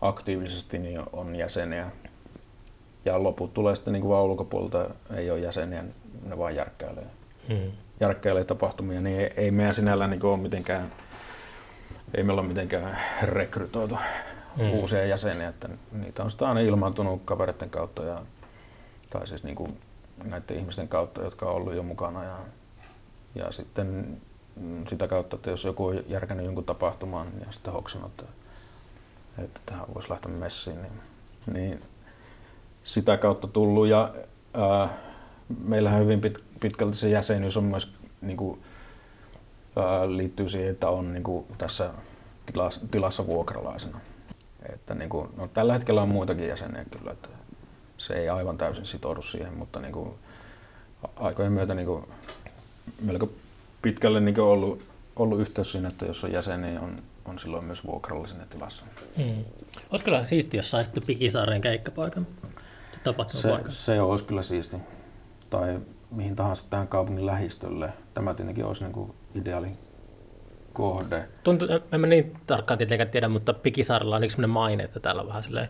[0.00, 1.90] aktiivisesti, niin on jäseniä.
[3.04, 5.84] Ja loput tulee sitten niin kuin vaan ulkopuolelta, ei ole jäseniä,
[6.22, 7.06] ne vaan järkkäilee.
[7.48, 7.72] Mm.
[8.00, 10.92] järkkäilee tapahtumia, niin ei, ei meidän sinällään niin ole mitenkään,
[12.14, 13.98] ei meillä ole mitenkään rekrytoitu
[14.56, 14.64] Mm.
[14.64, 14.70] mm.
[14.70, 18.22] uusia jäseniä, että niitä on sitä aina ilmaantunut kavereiden kautta ja,
[19.10, 19.80] tai siis niin kuin
[20.24, 22.38] näiden ihmisten kautta, jotka on ollut jo mukana ja,
[23.34, 24.20] ja sitten
[24.88, 28.32] sitä kautta, että jos joku on järkännyt jonkun tapahtumaan ja sitten hoksannut, että,
[29.44, 31.00] että tähän voisi lähteä messiin, niin,
[31.52, 31.82] niin
[32.84, 34.14] sitä kautta tullut ja
[34.54, 34.88] ää,
[35.64, 38.60] meillähän hyvin pit, pitkälti se jäsenyys on myös niin kuin,
[39.76, 41.90] ää, liittyy siihen, että on niin kuin, tässä
[42.46, 44.00] tilassa, tilassa vuokralaisena.
[44.72, 47.28] Että, niin kuin, no, tällä hetkellä on muitakin jäseniä kyllä, että
[47.98, 50.10] se ei aivan täysin sitoudu siihen, mutta niin kuin,
[51.16, 52.04] aikojen myötä niin kuin,
[53.00, 53.28] melko
[53.82, 54.82] pitkälle niin ollut,
[55.16, 58.84] ollut yhteys siinä, että jos on jäsen, niin on, on silloin myös vuokralla sinne tilassa.
[59.16, 59.44] Mm.
[59.90, 62.26] Olisi kyllä siisti, jos saisitte Pikisaareen keikkapaikan.
[63.28, 64.76] Se, se olisi kyllä siisti.
[65.52, 65.80] Tai
[66.10, 67.92] mihin tahansa tähän kaupungin lähistölle.
[68.14, 69.68] Tämä tietenkin olisi niin kuin ideaali
[70.72, 71.28] kohde.
[71.44, 75.28] Tuntuu, en mä niin tarkkaan tietenkään tiedä, mutta Pikisaarella on yksi maine, että täällä on
[75.28, 75.68] vähän silleen,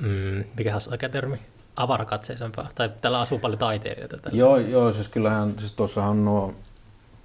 [0.00, 1.36] mm, mikä olisi oikea termi,
[1.76, 2.68] avarakatseisempaa.
[2.74, 4.16] Tai täällä asuu paljon taiteilijoita.
[4.16, 4.38] Täällä.
[4.38, 6.54] Joo, joo, siis kyllähän, siis tuossahan on nuo,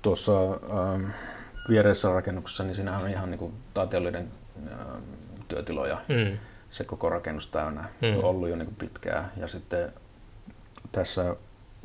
[0.01, 1.05] tuossa ähm,
[1.69, 4.31] viereisessä rakennuksessa, niin siinähän on ihan niin kuin taiteilijoiden
[4.71, 5.03] ähm,
[5.47, 6.01] työtiloja.
[6.07, 6.37] Mm.
[6.69, 8.17] Se koko rakennus täynnä mm.
[8.17, 9.31] on ollut jo niin kuin pitkään.
[9.37, 9.93] Ja sitten
[10.91, 11.35] tässä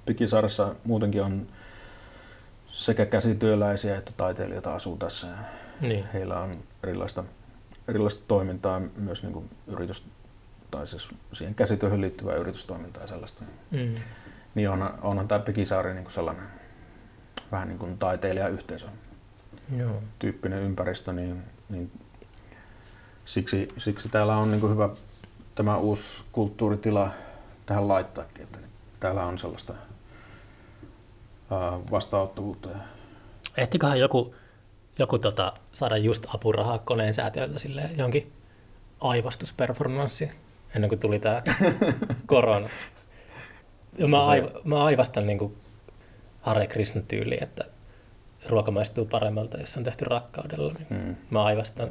[0.07, 1.47] Pikisaaressa muutenkin on
[2.73, 5.27] sekä käsityöläisiä että taiteilijoita asuu tässä.
[5.81, 6.05] Niin.
[6.13, 7.25] Heillä on erilaista,
[7.89, 10.05] erilaista toimintaa, myös niin kuin yritys,
[10.71, 13.45] tai siis siihen käsityöhön liittyvää yritystoimintaa ja sellaista.
[13.71, 13.95] Mm.
[14.55, 16.47] Niin onhan, onhan tämä Pikisaari niin kuin sellainen
[17.53, 18.87] vähän niin kuin taiteilijayhteisö
[19.77, 20.03] Joo.
[20.19, 21.93] tyyppinen ympäristö, niin, niin
[23.25, 24.89] siksi, siksi täällä on niin kuin hyvä
[25.55, 27.11] tämä uusi kulttuuritila
[27.67, 28.59] tähän laittaakin, että
[29.01, 29.75] täällä on sellaista
[31.91, 32.69] vastaanottavuutta.
[33.57, 34.35] Ehtikohan joku,
[34.99, 38.33] joku tota, saada just apurahaa koneen säätiöltä sille jonkin
[39.01, 40.31] aivastusperformanssi
[40.75, 41.43] ennen kuin tuli tämä
[42.27, 42.69] korona.
[43.99, 45.57] Ja mä, aiv- mä aivastan niin kuin
[46.41, 47.65] Hare Krishna tyyli, että
[48.49, 50.73] ruoka maistuu paremmalta, jos on tehty rakkaudella.
[50.73, 51.17] Niin mm.
[51.31, 51.91] Mä aivastan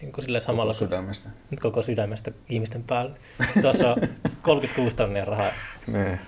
[0.00, 1.30] niin kuin samalla koko sydämestä.
[1.62, 3.18] koko sydämestä ihmisten päälle.
[3.62, 3.96] Tuossa on
[4.42, 5.50] 36 tonnia rahaa.
[5.86, 6.18] Ne.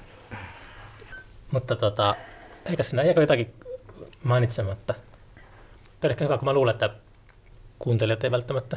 [1.52, 2.14] Mutta tota,
[2.66, 3.54] eikä sinä jääkö jotakin
[4.24, 4.94] mainitsematta?
[6.00, 6.90] Tämä ehkä hyvä, kun mä luulen, että
[7.78, 8.76] kuuntelijat ei välttämättä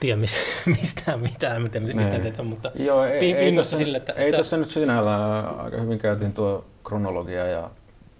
[0.00, 0.20] tiedä
[0.80, 2.22] mistään mitään, miten, mistä niin.
[2.22, 4.38] teitä, mutta Joo, ei, ei, tässä, sille, että, ei että...
[4.38, 7.70] tässä nyt sinällään aika hyvin käytiin tuo kronologia ja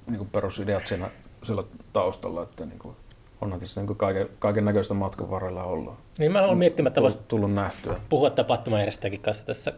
[0.07, 1.11] niin kuin perusideat siinä,
[1.43, 2.97] siellä taustalla, että niin kuin,
[3.41, 5.95] onhan tässä niin kaiken, kaiken näköistä matkan varrella ollut.
[6.19, 7.97] Niin mä olen miettimättä, että voisi tullut nähtyä.
[8.09, 9.73] puhua tapahtumajärjestäjäkin kanssa tässä,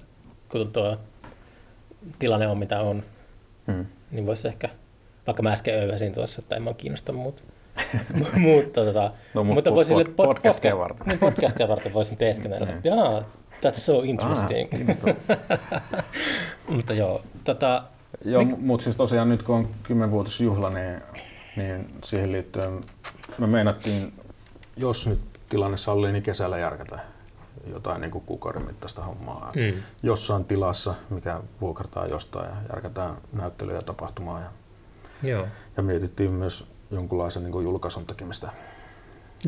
[0.49, 0.97] kun tuo
[2.19, 3.03] tilanne on mitä on.
[3.67, 4.69] Hmm niin voisi ehkä,
[5.27, 7.45] vaikka mä äsken öyhäsin tuossa, että en mä kiinnosta muut.
[8.37, 11.07] muut tota, no, mutta po- voisin, pod- podcastia podcast, varten.
[11.07, 12.67] Niin, podcastia varten voisin teeskennellä.
[12.67, 12.81] Mm.
[12.85, 13.21] Jaa,
[13.63, 14.71] that's so interesting.
[15.05, 16.05] Ah,
[16.77, 17.85] mutta joo, tota,
[18.25, 18.59] Joo, mik...
[18.59, 21.01] mutta siis tosiaan nyt kun on kymmenvuotisjuhla, niin,
[21.57, 22.81] niin siihen liittyen
[23.39, 24.13] me meinattiin,
[24.77, 27.12] jos nyt tilanne sallii, niin kesällä järkätä
[27.67, 29.83] jotain niin kuin kuukauden mittaista hommaa mm.
[30.03, 34.41] jossain tilassa, mikä vuokrataan jostain ja järkätään näyttelyä ja tapahtumaa.
[34.41, 34.51] Ja,
[35.23, 35.47] Joo.
[35.77, 38.51] ja mietittiin myös jonkunlaisen niin kuin julkaisun tekemistä.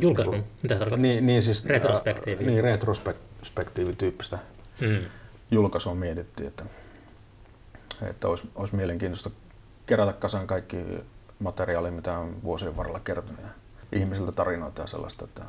[0.00, 0.34] Julkaisun?
[0.34, 0.98] Niin kuin, Mitä tarkoittaa?
[0.98, 2.44] Niin, niin siis, retrospektiivi.
[2.44, 4.38] Ää, niin, retrospektiivityyppistä
[4.80, 4.98] mm.
[5.50, 6.64] julkaisua mietittiin, että,
[8.02, 9.30] että olisi, olisi mielenkiintoista
[9.86, 10.76] kerätä kasaan kaikki
[11.38, 13.48] materiaali, mitä on vuosien varrella kertonut ja
[13.92, 15.42] ihmisiltä tarinoita ja sellaista, että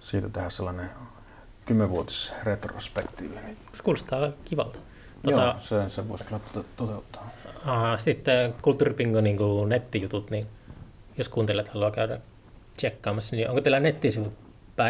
[0.00, 0.90] siitä tehdä sellainen
[1.68, 3.34] kymmenvuotis retrospektiivi.
[3.34, 3.56] Niin...
[3.74, 4.78] Se kuulostaa kivalta.
[5.22, 6.40] Tuota, Joo, se, se voisi kyllä
[6.76, 7.30] toteuttaa.
[7.64, 10.46] Aha, sitten kulttuuripingo niin nettijutut, niin
[11.18, 12.20] jos kuuntelijat haluaa käydä
[12.76, 14.36] tsekkaamassa, niin onko teillä nettisivut?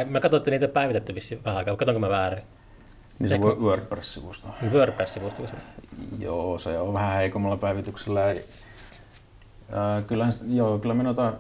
[0.07, 2.43] Mä katsoin, että niitä on päivitetty vissiin vähän aikaa, katsonko mä väärin?
[3.19, 3.47] Niin se Ehkä...
[3.47, 4.49] WordPress-sivusto.
[4.73, 5.43] WordPress-sivusto.
[6.19, 8.31] Joo, se on vähän heikommalla päivityksellä.
[8.31, 8.37] Äh,
[10.07, 11.33] kyllähän, joo, kyllä me noita,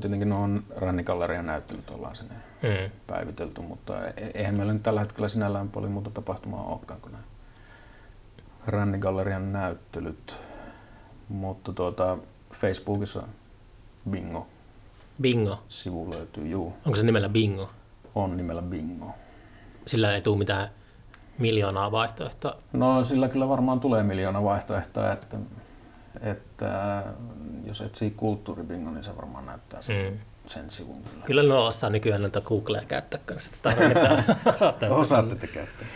[0.00, 2.34] tietenkin on Rännikallerian näyttelyt ollaan sinne
[2.64, 2.90] mm.
[3.06, 7.24] päivitelty, mutta e-, eihän meillä nyt tällä hetkellä sinällään paljon muuta tapahtumaa olekaan kuin nämä
[8.66, 10.36] Rännigallerian näyttelyt.
[11.28, 12.18] Mutta tuota,
[12.52, 13.22] Facebookissa
[14.10, 14.46] Bingo.
[15.20, 15.62] Bingo?
[15.68, 16.72] Sivu löytyy, juu.
[16.86, 17.70] Onko se nimellä Bingo?
[18.14, 19.10] On nimellä Bingo.
[19.86, 20.68] Sillä ei tule mitään
[21.38, 22.56] miljoonaa vaihtoehtoa?
[22.72, 25.36] No sillä kyllä varmaan tulee miljoona vaihtoehtoa, että,
[26.20, 27.02] että
[27.64, 30.12] jos etsii kulttuuribingo, niin se varmaan näyttää sen.
[30.12, 31.24] Mm sen sivun kyllä.
[31.24, 33.52] Kyllä no osaa nykyään noita Googlea käyttää kanssa.
[34.90, 35.86] Osaatte käyttää.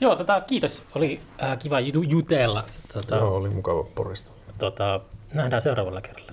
[0.00, 0.84] Joo, tota, kiitos.
[0.94, 2.64] Oli äh, kiva jutella.
[2.92, 4.30] Tota, Joo, oli mukava porista.
[4.58, 5.00] Tota,
[5.34, 6.27] nähdään seuraavalla kerralla.